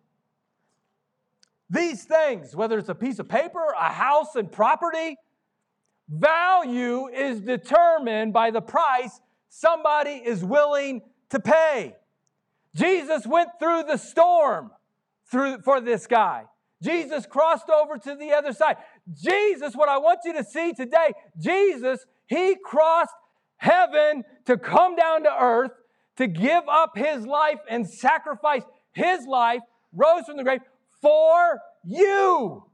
These 1.71 2.05
things, 2.05 2.55
whether 2.55 2.79
it's 2.79 2.91
a 2.91 2.95
piece 2.95 3.19
of 3.19 3.29
paper, 3.29 3.75
a 3.77 3.91
house, 3.91 4.35
and 4.37 4.53
property, 4.53 5.17
value 6.09 7.09
is 7.09 7.41
determined 7.41 8.35
by 8.35 8.51
the 8.51 8.61
price 8.61 9.19
somebody 9.49 10.11
is 10.11 10.45
willing 10.45 11.01
to 11.31 11.41
pay. 11.41 11.97
Jesus 12.77 13.27
went 13.27 13.49
through 13.59 13.85
the 13.85 13.97
storm 13.97 14.73
through, 15.31 15.63
for 15.63 15.81
this 15.81 16.07
guy. 16.07 16.45
Jesus 16.85 17.25
crossed 17.27 17.71
over 17.71 17.97
to 17.97 18.15
the 18.15 18.33
other 18.33 18.53
side. 18.53 18.77
Jesus, 19.13 19.75
what 19.75 19.89
I 19.89 19.99
want 19.99 20.21
you 20.25 20.35
to 20.35 20.45
see 20.45 20.73
today, 20.73 21.13
Jesus, 21.41 22.05
he 22.27 22.57
crossed 22.63 23.15
heaven 23.57 24.25
to 24.45 24.59
come 24.59 24.95
down 24.95 25.23
to 25.23 25.35
earth 25.35 25.73
to 26.17 26.27
give 26.27 26.65
up 26.69 26.97
his 26.97 27.27
life 27.27 27.59
and 27.69 27.89
sacrifice 27.89 28.63
his 28.93 29.27
life, 29.27 29.63
rose 29.93 30.25
from 30.27 30.37
the 30.37 30.45
grave 30.45 30.61
for 31.01 31.59
you. 31.85 32.65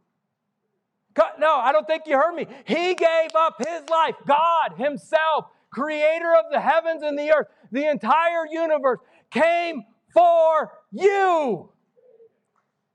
No, 1.39 1.57
I 1.57 1.73
don't 1.73 1.87
think 1.87 2.05
you 2.07 2.17
heard 2.17 2.35
me. 2.35 2.47
He 2.65 2.95
gave 2.95 3.31
up 3.37 3.57
his 3.59 3.89
life. 3.89 4.15
God 4.27 4.73
Himself, 4.77 5.47
creator 5.71 6.33
of 6.35 6.47
the 6.51 6.61
heavens 6.61 7.03
and 7.03 7.19
the 7.19 7.33
earth, 7.33 7.47
the 7.73 7.87
entire 7.87 8.47
universe, 8.51 8.99
came 9.31 9.85
for 10.13 10.73
you. 10.91 11.71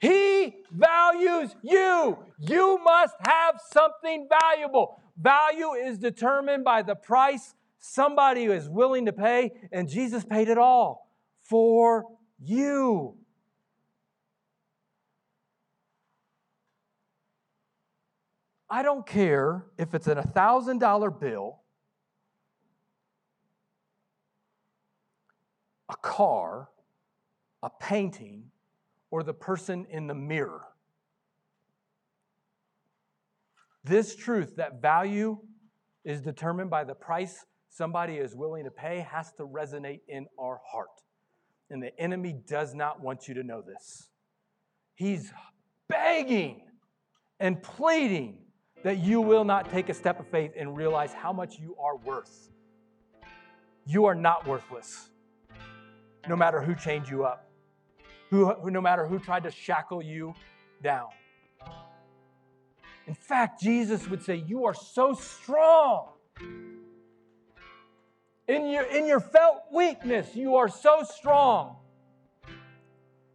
He 0.05 0.57
values 0.71 1.55
you. 1.63 2.17
You 2.37 2.79
must 2.83 3.15
have 3.25 3.59
something 3.71 4.27
valuable. 4.29 5.01
Value 5.17 5.71
is 5.73 5.97
determined 5.97 6.63
by 6.63 6.83
the 6.83 6.93
price 6.95 7.55
somebody 7.79 8.43
is 8.43 8.69
willing 8.69 9.05
to 9.05 9.13
pay, 9.13 9.51
and 9.71 9.89
Jesus 9.89 10.23
paid 10.23 10.47
it 10.47 10.59
all 10.59 11.09
for 11.41 12.05
you. 12.39 13.17
I 18.69 18.83
don't 18.83 19.07
care 19.07 19.65
if 19.77 19.95
it's 19.95 20.07
a 20.07 20.15
$1,000 20.15 21.19
bill, 21.19 21.61
a 25.89 25.95
car, 25.95 26.69
a 27.63 27.69
painting, 27.79 28.51
or 29.15 29.23
the 29.23 29.33
person 29.33 29.87
in 29.89 30.07
the 30.07 30.13
mirror. 30.13 30.59
This 33.81 34.13
truth 34.13 34.57
that 34.57 34.81
value 34.81 35.37
is 36.03 36.19
determined 36.19 36.69
by 36.69 36.83
the 36.83 36.95
price 36.95 37.45
somebody 37.69 38.15
is 38.15 38.35
willing 38.35 38.65
to 38.65 38.71
pay 38.71 39.07
has 39.09 39.31
to 39.37 39.47
resonate 39.47 40.01
in 40.09 40.27
our 40.37 40.59
heart. 40.69 40.89
And 41.69 41.81
the 41.81 41.97
enemy 41.97 42.35
does 42.45 42.75
not 42.75 42.99
want 42.99 43.29
you 43.29 43.35
to 43.35 43.43
know 43.43 43.61
this. 43.61 44.09
He's 44.95 45.31
begging 45.87 46.63
and 47.39 47.63
pleading 47.63 48.39
that 48.83 48.97
you 48.97 49.21
will 49.21 49.45
not 49.45 49.71
take 49.71 49.87
a 49.87 49.93
step 49.93 50.19
of 50.19 50.27
faith 50.27 50.51
and 50.59 50.75
realize 50.75 51.13
how 51.13 51.31
much 51.31 51.57
you 51.57 51.77
are 51.81 51.95
worth. 51.95 52.49
You 53.85 54.03
are 54.07 54.15
not 54.15 54.45
worthless, 54.45 55.07
no 56.27 56.35
matter 56.35 56.61
who 56.61 56.75
chained 56.75 57.07
you 57.07 57.23
up, 57.23 57.45
who, 58.35 58.53
who, 58.53 58.71
no 58.71 58.81
matter 58.81 59.05
who 59.05 59.19
tried 59.19 59.43
to 59.43 59.51
shackle 59.51 60.01
you 60.01 60.33
down. 60.83 61.09
In 63.07 63.13
fact, 63.13 63.61
Jesus 63.61 64.07
would 64.09 64.23
say, 64.23 64.35
You 64.35 64.65
are 64.65 64.73
so 64.73 65.13
strong. 65.13 66.09
In 68.47 68.69
your, 68.69 68.83
in 68.83 69.07
your 69.07 69.19
felt 69.19 69.63
weakness, 69.73 70.35
you 70.35 70.55
are 70.55 70.69
so 70.69 71.03
strong. 71.03 71.77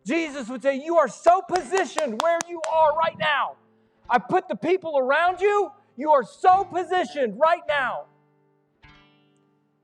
Jesus 0.07 0.49
would 0.49 0.63
say, 0.63 0.77
You 0.77 0.99
are 0.99 1.09
so 1.09 1.43
positioned 1.43 2.21
where 2.23 2.39
you 2.49 2.61
are 2.73 2.97
right 2.97 3.17
now. 3.19 3.57
I 4.09 4.19
put 4.19 4.49
the 4.49 4.57
people 4.57 4.99
around 4.99 5.41
you. 5.41 5.71
You 5.97 6.11
are 6.13 6.25
so 6.25 6.65
positioned 6.65 7.39
right 7.39 7.63
now. 7.69 8.07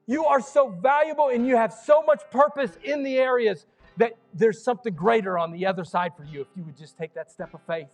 You 0.07 0.25
are 0.25 0.41
so 0.41 0.69
valuable 0.69 1.29
and 1.29 1.47
you 1.47 1.57
have 1.57 1.73
so 1.73 2.03
much 2.03 2.23
purpose 2.31 2.77
in 2.85 3.03
the 3.03 3.19
areas 3.19 3.67
that 3.97 4.13
there's 4.35 4.63
something 4.63 4.95
greater 4.95 5.39
on 5.39 5.53
the 5.53 5.67
other 5.67 5.85
side 5.85 6.13
for 6.17 6.25
you 6.25 6.43
if 6.43 6.49
you 6.57 6.63
would 6.65 6.77
just 6.77 6.97
take 6.99 7.15
that 7.15 7.31
step 7.31 7.55
of 7.55 7.61
faith. 7.67 7.89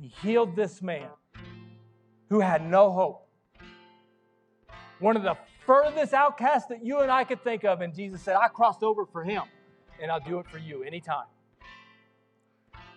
He 0.00 0.08
healed 0.08 0.54
this 0.56 0.82
man 0.82 1.08
who 2.28 2.40
had 2.40 2.68
no 2.68 2.92
hope. 2.92 3.28
One 4.98 5.16
of 5.16 5.22
the 5.22 5.36
furthest 5.64 6.14
outcasts 6.14 6.68
that 6.68 6.84
you 6.84 7.00
and 7.00 7.10
I 7.10 7.24
could 7.24 7.42
think 7.42 7.64
of. 7.64 7.80
And 7.80 7.94
Jesus 7.94 8.22
said, 8.22 8.36
I 8.36 8.48
crossed 8.48 8.82
over 8.82 9.04
for 9.06 9.24
him, 9.24 9.42
and 10.00 10.10
I'll 10.10 10.20
do 10.20 10.38
it 10.38 10.46
for 10.46 10.58
you 10.58 10.82
anytime. 10.82 11.26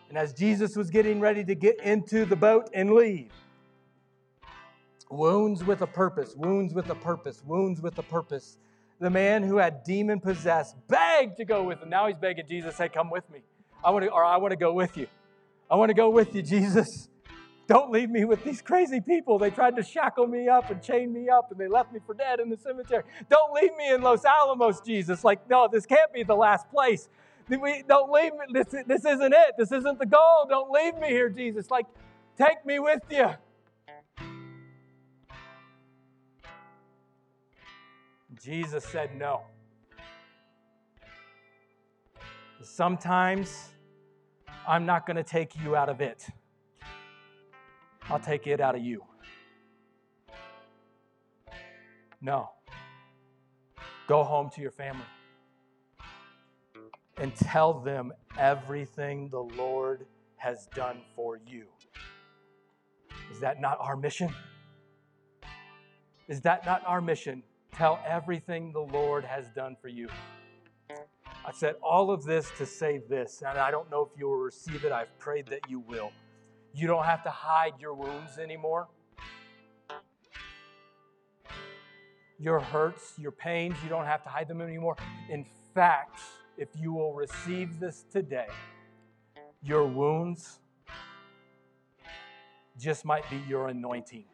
And 0.09 0.17
as 0.17 0.33
Jesus 0.33 0.75
was 0.75 0.89
getting 0.89 1.19
ready 1.19 1.43
to 1.43 1.55
get 1.55 1.79
into 1.81 2.25
the 2.25 2.35
boat 2.35 2.69
and 2.73 2.91
leave, 2.91 3.31
wounds 5.09 5.63
with 5.63 5.81
a 5.81 5.87
purpose, 5.87 6.35
wounds 6.35 6.73
with 6.73 6.89
a 6.89 6.95
purpose, 6.95 7.43
wounds 7.45 7.81
with 7.81 7.97
a 7.97 8.03
purpose. 8.03 8.57
The 8.99 9.09
man 9.09 9.43
who 9.43 9.57
had 9.57 9.83
demon 9.83 10.19
possessed 10.19 10.75
begged 10.87 11.37
to 11.37 11.45
go 11.45 11.63
with 11.63 11.81
him. 11.81 11.89
Now 11.89 12.07
he's 12.07 12.17
begging 12.17 12.45
Jesus, 12.47 12.77
"Hey, 12.77 12.89
come 12.89 13.09
with 13.09 13.29
me. 13.29 13.39
I 13.83 13.91
want 13.91 14.03
to, 14.05 14.11
or 14.11 14.23
I 14.23 14.37
want 14.37 14.51
to 14.51 14.57
go 14.57 14.73
with 14.73 14.97
you. 14.97 15.07
I 15.71 15.75
want 15.75 15.89
to 15.89 15.93
go 15.93 16.09
with 16.09 16.35
you, 16.35 16.41
Jesus. 16.41 17.07
Don't 17.67 17.91
leave 17.91 18.09
me 18.09 18.25
with 18.25 18.43
these 18.43 18.63
crazy 18.63 18.99
people. 18.99 19.37
They 19.37 19.51
tried 19.51 19.75
to 19.75 19.83
shackle 19.83 20.25
me 20.25 20.49
up 20.49 20.71
and 20.71 20.81
chain 20.81 21.13
me 21.13 21.29
up 21.29 21.51
and 21.51 21.59
they 21.59 21.67
left 21.67 21.93
me 21.93 21.99
for 22.03 22.15
dead 22.15 22.39
in 22.39 22.49
the 22.49 22.57
cemetery. 22.57 23.03
Don't 23.29 23.53
leave 23.53 23.75
me 23.77 23.93
in 23.93 24.01
Los 24.01 24.25
Alamos, 24.25 24.81
Jesus. 24.81 25.23
Like, 25.23 25.47
no, 25.47 25.69
this 25.71 25.85
can't 25.85 26.11
be 26.11 26.23
the 26.23 26.35
last 26.35 26.67
place. 26.71 27.09
We, 27.47 27.83
don't 27.87 28.11
leave 28.11 28.33
me. 28.33 28.39
This, 28.53 28.83
this 28.87 29.05
isn't 29.05 29.33
it. 29.33 29.53
This 29.55 29.71
isn't 29.71 29.99
the 29.99 30.07
goal. 30.07 30.47
Don't 30.49 30.71
leave 30.71 30.95
me 30.97 31.09
here, 31.09 31.29
Jesus. 31.29 31.69
Like, 31.69 31.85
take 32.37 32.65
me 32.65 32.79
with 32.79 33.01
you. 33.11 33.29
Jesus 38.41 38.85
said 38.85 39.17
no. 39.17 39.41
Sometimes 42.61 43.69
I'm 44.67 44.85
not 44.85 45.05
going 45.05 45.17
to 45.17 45.23
take 45.23 45.59
you 45.61 45.75
out 45.75 45.89
of 45.89 46.01
it. 46.01 46.25
I'll 48.09 48.19
take 48.19 48.47
it 48.47 48.61
out 48.61 48.75
of 48.75 48.81
you. 48.81 49.03
No. 52.21 52.49
Go 54.07 54.23
home 54.23 54.49
to 54.55 54.61
your 54.61 54.71
family 54.71 55.05
and 57.17 57.35
tell 57.35 57.73
them 57.73 58.11
everything 58.37 59.29
the 59.29 59.43
Lord 59.43 60.05
has 60.37 60.67
done 60.73 61.01
for 61.15 61.37
you. 61.45 61.65
Is 63.31 63.39
that 63.41 63.59
not 63.59 63.77
our 63.79 63.95
mission? 63.95 64.33
Is 66.27 66.41
that 66.41 66.65
not 66.65 66.83
our 66.85 67.01
mission? 67.01 67.43
Tell 67.73 67.99
everything 68.05 68.71
the 68.73 68.81
Lord 68.81 69.23
has 69.23 69.49
done 69.55 69.77
for 69.81 69.87
you. 69.87 70.09
I 71.45 71.51
said 71.53 71.75
all 71.81 72.11
of 72.11 72.25
this 72.25 72.51
to 72.57 72.65
say 72.65 73.01
this, 73.09 73.41
and 73.47 73.57
I 73.57 73.71
don't 73.71 73.89
know 73.89 74.01
if 74.01 74.19
you 74.19 74.27
will 74.27 74.37
receive 74.37 74.83
it. 74.83 74.91
I've 74.91 75.17
prayed 75.17 75.47
that 75.47 75.69
you 75.69 75.79
will. 75.79 76.11
You 76.73 76.87
don't 76.87 77.05
have 77.05 77.23
to 77.23 77.29
hide 77.29 77.73
your 77.79 77.93
wounds 77.93 78.37
anymore. 78.37 78.87
Your 82.37 82.59
hurts, 82.59 83.13
your 83.17 83.31
pains, 83.31 83.75
you 83.83 83.89
don't 83.89 84.05
have 84.05 84.23
to 84.23 84.29
hide 84.29 84.47
them 84.47 84.61
anymore. 84.61 84.95
In 85.29 85.45
fact, 85.73 86.19
if 86.57 86.69
you 86.75 86.93
will 86.93 87.13
receive 87.13 87.79
this 87.79 88.05
today, 88.11 88.47
your 89.61 89.85
wounds 89.85 90.59
just 92.77 93.05
might 93.05 93.29
be 93.29 93.41
your 93.47 93.67
anointing. 93.67 94.25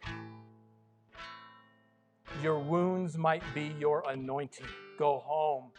Your 2.41 2.59
wounds 2.59 3.17
might 3.17 3.43
be 3.53 3.73
your 3.79 4.03
anointing. 4.09 4.67
Go 4.99 5.19
home 5.25 5.71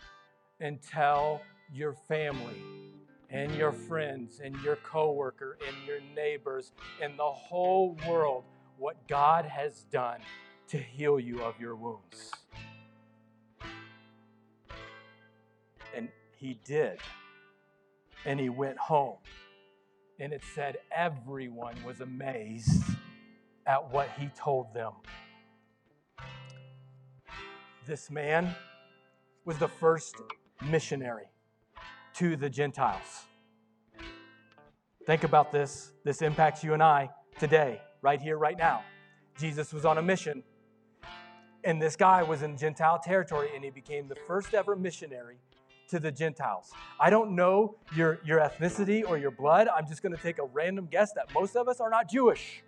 and 0.60 0.80
tell 0.82 1.42
your 1.72 1.94
family 2.08 2.62
and 3.30 3.54
your 3.54 3.72
friends 3.72 4.40
and 4.42 4.56
your 4.62 4.76
coworker 4.76 5.58
and 5.66 5.76
your 5.86 5.98
neighbors 6.14 6.72
and 7.02 7.18
the 7.18 7.24
whole 7.24 7.96
world 8.08 8.44
what 8.78 8.96
God 9.08 9.44
has 9.44 9.84
done 9.90 10.20
to 10.68 10.78
heal 10.78 11.20
you 11.20 11.42
of 11.42 11.60
your 11.60 11.76
wounds. 11.76 12.32
And 15.94 16.08
he 16.36 16.58
did 16.64 16.98
And 18.24 18.40
he 18.40 18.48
went 18.48 18.78
home. 18.78 19.18
And 20.18 20.32
it 20.32 20.42
said 20.54 20.78
everyone 20.90 21.76
was 21.84 22.00
amazed 22.00 22.82
at 23.66 23.92
what 23.92 24.08
he 24.18 24.28
told 24.36 24.72
them. 24.74 24.92
This 27.86 28.10
man 28.10 28.52
was 29.44 29.58
the 29.58 29.68
first 29.68 30.16
missionary 30.60 31.30
to 32.14 32.34
the 32.34 32.50
Gentiles. 32.50 33.26
Think 35.06 35.22
about 35.22 35.52
this. 35.52 35.92
This 36.02 36.20
impacts 36.20 36.64
you 36.64 36.74
and 36.74 36.82
I 36.82 37.10
today, 37.38 37.80
right 38.02 38.20
here, 38.20 38.38
right 38.38 38.58
now. 38.58 38.82
Jesus 39.38 39.72
was 39.72 39.84
on 39.84 39.98
a 39.98 40.02
mission, 40.02 40.42
and 41.62 41.80
this 41.80 41.94
guy 41.94 42.24
was 42.24 42.42
in 42.42 42.56
Gentile 42.56 42.98
territory, 42.98 43.50
and 43.54 43.62
he 43.62 43.70
became 43.70 44.08
the 44.08 44.16
first 44.26 44.52
ever 44.52 44.74
missionary 44.74 45.38
to 45.88 46.00
the 46.00 46.10
Gentiles. 46.10 46.72
I 46.98 47.08
don't 47.08 47.36
know 47.36 47.76
your, 47.94 48.18
your 48.24 48.40
ethnicity 48.40 49.08
or 49.08 49.16
your 49.16 49.30
blood. 49.30 49.68
I'm 49.68 49.86
just 49.86 50.02
going 50.02 50.16
to 50.16 50.20
take 50.20 50.38
a 50.38 50.46
random 50.46 50.88
guess 50.90 51.12
that 51.12 51.32
most 51.32 51.54
of 51.54 51.68
us 51.68 51.78
are 51.78 51.90
not 51.90 52.10
Jewish, 52.10 52.64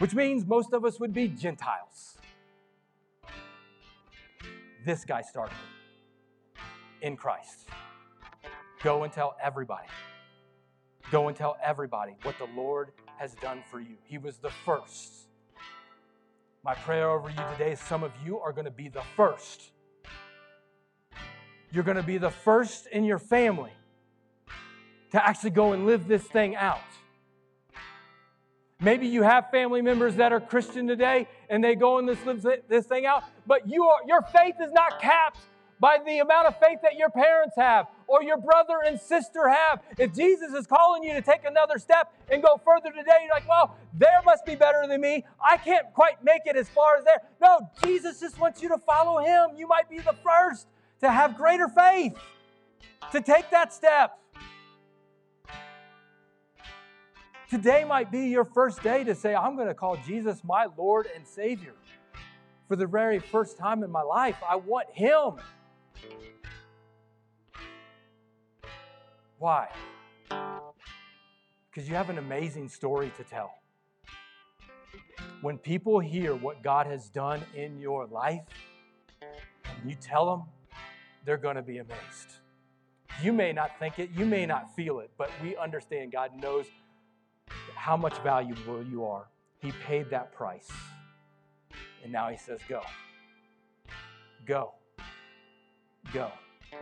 which 0.00 0.14
means 0.14 0.44
most 0.44 0.74
of 0.74 0.84
us 0.84 1.00
would 1.00 1.14
be 1.14 1.28
Gentiles. 1.28 2.18
This 4.84 5.06
guy 5.06 5.22
started 5.22 5.56
in 7.00 7.16
Christ. 7.16 7.68
Go 8.82 9.04
and 9.04 9.12
tell 9.12 9.34
everybody. 9.42 9.88
Go 11.10 11.28
and 11.28 11.36
tell 11.36 11.56
everybody 11.62 12.16
what 12.22 12.36
the 12.36 12.48
Lord 12.54 12.92
has 13.16 13.34
done 13.36 13.62
for 13.70 13.80
you. 13.80 13.96
He 14.04 14.18
was 14.18 14.36
the 14.36 14.50
first. 14.50 15.28
My 16.62 16.74
prayer 16.74 17.08
over 17.08 17.30
you 17.30 17.42
today 17.52 17.72
is 17.72 17.80
some 17.80 18.02
of 18.02 18.12
you 18.26 18.38
are 18.38 18.52
going 18.52 18.66
to 18.66 18.70
be 18.70 18.88
the 18.88 19.02
first. 19.16 19.70
You're 21.72 21.84
going 21.84 21.96
to 21.96 22.02
be 22.02 22.18
the 22.18 22.30
first 22.30 22.86
in 22.86 23.04
your 23.04 23.18
family 23.18 23.72
to 25.12 25.26
actually 25.26 25.50
go 25.50 25.72
and 25.72 25.86
live 25.86 26.06
this 26.06 26.24
thing 26.24 26.56
out. 26.56 26.80
Maybe 28.80 29.06
you 29.06 29.22
have 29.22 29.50
family 29.50 29.80
members 29.80 30.16
that 30.16 30.32
are 30.32 30.40
Christian 30.40 30.86
today 30.86 31.26
and 31.54 31.62
they 31.62 31.76
go 31.76 31.98
and 31.98 32.08
this 32.08 32.18
this 32.68 32.86
thing 32.86 33.06
out, 33.06 33.22
but 33.46 33.68
you 33.68 33.84
are, 33.84 34.00
your 34.08 34.22
faith 34.22 34.56
is 34.60 34.72
not 34.72 35.00
capped 35.00 35.38
by 35.78 35.98
the 36.04 36.18
amount 36.18 36.48
of 36.48 36.58
faith 36.58 36.80
that 36.82 36.96
your 36.96 37.10
parents 37.10 37.54
have 37.56 37.86
or 38.08 38.24
your 38.24 38.36
brother 38.36 38.78
and 38.84 39.00
sister 39.00 39.48
have. 39.48 39.80
If 39.96 40.12
Jesus 40.12 40.52
is 40.52 40.66
calling 40.66 41.04
you 41.04 41.12
to 41.12 41.22
take 41.22 41.44
another 41.44 41.78
step 41.78 42.12
and 42.28 42.42
go 42.42 42.60
further 42.64 42.90
today, 42.90 43.18
you're 43.22 43.32
like, 43.32 43.48
well, 43.48 43.76
there 43.96 44.20
must 44.24 44.44
be 44.44 44.56
better 44.56 44.84
than 44.88 45.00
me. 45.00 45.24
I 45.40 45.56
can't 45.56 45.86
quite 45.94 46.24
make 46.24 46.42
it 46.44 46.56
as 46.56 46.68
far 46.70 46.96
as 46.96 47.04
there. 47.04 47.20
No, 47.40 47.70
Jesus 47.84 48.18
just 48.18 48.36
wants 48.40 48.60
you 48.60 48.68
to 48.70 48.78
follow 48.78 49.22
him. 49.24 49.56
You 49.56 49.68
might 49.68 49.88
be 49.88 50.00
the 50.00 50.16
first 50.24 50.66
to 51.02 51.10
have 51.12 51.36
greater 51.36 51.68
faith, 51.68 52.14
to 53.12 53.20
take 53.20 53.48
that 53.52 53.72
step. 53.72 54.18
Today 57.50 57.84
might 57.84 58.10
be 58.10 58.20
your 58.28 58.44
first 58.44 58.82
day 58.82 59.04
to 59.04 59.14
say, 59.14 59.34
I'm 59.34 59.54
going 59.54 59.68
to 59.68 59.74
call 59.74 59.96
Jesus 59.98 60.42
my 60.42 60.66
Lord 60.78 61.06
and 61.14 61.26
Savior. 61.26 61.74
For 62.68 62.76
the 62.76 62.86
very 62.86 63.18
first 63.18 63.58
time 63.58 63.84
in 63.84 63.90
my 63.90 64.00
life, 64.00 64.36
I 64.48 64.56
want 64.56 64.88
Him. 64.92 65.34
Why? 69.38 69.68
Because 70.28 71.86
you 71.86 71.94
have 71.94 72.08
an 72.08 72.16
amazing 72.16 72.70
story 72.70 73.12
to 73.18 73.24
tell. 73.24 73.52
When 75.42 75.58
people 75.58 76.00
hear 76.00 76.34
what 76.34 76.62
God 76.62 76.86
has 76.86 77.10
done 77.10 77.42
in 77.54 77.78
your 77.78 78.06
life, 78.06 78.44
you 79.86 79.94
tell 80.00 80.30
them, 80.30 80.44
they're 81.26 81.36
going 81.36 81.56
to 81.56 81.62
be 81.62 81.78
amazed. 81.78 82.38
You 83.22 83.34
may 83.34 83.52
not 83.52 83.78
think 83.78 83.98
it, 83.98 84.10
you 84.16 84.24
may 84.24 84.46
not 84.46 84.74
feel 84.74 85.00
it, 85.00 85.10
but 85.18 85.30
we 85.42 85.56
understand 85.56 86.10
God 86.10 86.30
knows 86.40 86.66
how 87.84 87.98
much 87.98 88.16
valuable 88.22 88.82
you 88.82 89.04
are. 89.04 89.26
He 89.58 89.70
paid 89.86 90.08
that 90.08 90.32
price. 90.32 90.70
And 92.02 92.10
now 92.10 92.30
He 92.30 92.38
says, 92.38 92.58
Go. 92.66 92.80
Go. 94.46 94.72
Go. 96.10 96.30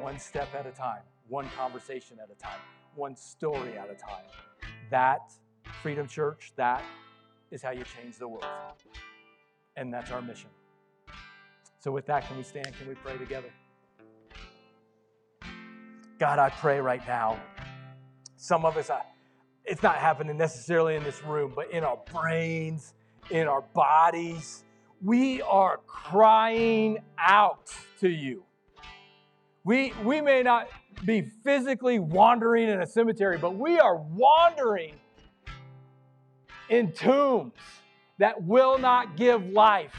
One 0.00 0.18
step 0.20 0.48
at 0.54 0.64
a 0.64 0.70
time 0.70 1.02
one 1.28 1.48
conversation 1.56 2.18
at 2.22 2.28
a 2.30 2.34
time, 2.34 2.60
one 2.94 3.16
story 3.16 3.78
at 3.78 3.88
a 3.90 3.94
time. 3.94 4.24
That, 4.90 5.32
Freedom 5.82 6.06
Church, 6.06 6.52
that 6.56 6.82
is 7.50 7.62
how 7.62 7.70
you 7.70 7.84
change 7.84 8.18
the 8.18 8.28
world. 8.28 8.44
And 9.76 9.90
that's 9.94 10.10
our 10.10 10.20
mission. 10.20 10.50
So, 11.78 11.90
with 11.90 12.04
that, 12.06 12.28
can 12.28 12.36
we 12.36 12.42
stand? 12.42 12.70
Can 12.78 12.86
we 12.86 12.94
pray 12.96 13.16
together? 13.16 13.50
God, 16.18 16.38
I 16.38 16.50
pray 16.50 16.80
right 16.80 17.04
now. 17.06 17.40
Some 18.36 18.66
of 18.66 18.76
us, 18.76 18.90
I, 18.90 19.00
it's 19.64 19.82
not 19.82 19.96
happening 19.96 20.36
necessarily 20.36 20.96
in 20.96 21.04
this 21.04 21.22
room, 21.24 21.52
but 21.54 21.70
in 21.70 21.84
our 21.84 21.98
brains, 22.12 22.94
in 23.30 23.46
our 23.46 23.62
bodies, 23.74 24.64
we 25.02 25.42
are 25.42 25.80
crying 25.86 26.98
out 27.18 27.72
to 28.00 28.08
you. 28.08 28.44
We, 29.64 29.92
we 30.04 30.20
may 30.20 30.42
not 30.42 30.68
be 31.04 31.22
physically 31.44 31.98
wandering 31.98 32.68
in 32.68 32.80
a 32.80 32.86
cemetery, 32.86 33.38
but 33.38 33.56
we 33.56 33.78
are 33.78 33.96
wandering 33.96 34.94
in 36.68 36.92
tombs 36.92 37.52
that 38.18 38.42
will 38.42 38.78
not 38.78 39.16
give 39.16 39.48
life. 39.50 39.94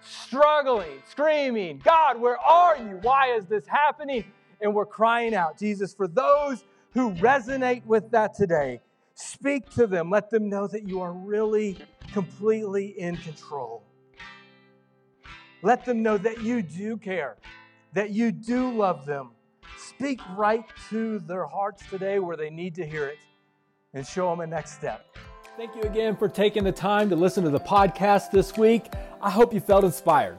Struggling, 0.00 1.02
screaming, 1.08 1.80
God, 1.84 2.20
where 2.20 2.38
are 2.38 2.76
you? 2.76 2.98
Why 3.02 3.34
is 3.34 3.46
this 3.46 3.66
happening? 3.66 4.24
And 4.60 4.74
we're 4.74 4.86
crying 4.86 5.34
out, 5.34 5.58
Jesus, 5.58 5.92
for 5.94 6.06
those 6.06 6.64
who 6.96 7.12
resonate 7.14 7.84
with 7.84 8.10
that 8.10 8.34
today, 8.34 8.80
speak 9.14 9.70
to 9.70 9.86
them. 9.86 10.10
Let 10.10 10.30
them 10.30 10.48
know 10.48 10.66
that 10.66 10.88
you 10.88 11.00
are 11.00 11.12
really 11.12 11.78
completely 12.12 12.98
in 12.98 13.16
control. 13.16 13.82
Let 15.62 15.84
them 15.84 16.02
know 16.02 16.18
that 16.18 16.42
you 16.42 16.62
do 16.62 16.96
care, 16.96 17.36
that 17.92 18.10
you 18.10 18.32
do 18.32 18.72
love 18.72 19.06
them, 19.06 19.30
Speak 19.76 20.20
right 20.36 20.64
to 20.90 21.18
their 21.20 21.46
hearts 21.46 21.82
today 21.88 22.18
where 22.18 22.36
they 22.36 22.50
need 22.50 22.74
to 22.74 22.86
hear 22.86 23.06
it 23.06 23.18
and 23.94 24.06
show 24.06 24.30
them 24.30 24.40
a 24.40 24.46
next 24.46 24.72
step. 24.72 25.06
Thank 25.56 25.74
you 25.74 25.82
again 25.82 26.16
for 26.16 26.28
taking 26.28 26.64
the 26.64 26.72
time 26.72 27.08
to 27.10 27.16
listen 27.16 27.44
to 27.44 27.50
the 27.50 27.60
podcast 27.60 28.30
this 28.30 28.56
week. 28.56 28.86
I 29.22 29.30
hope 29.30 29.54
you 29.54 29.60
felt 29.60 29.84
inspired 29.84 30.38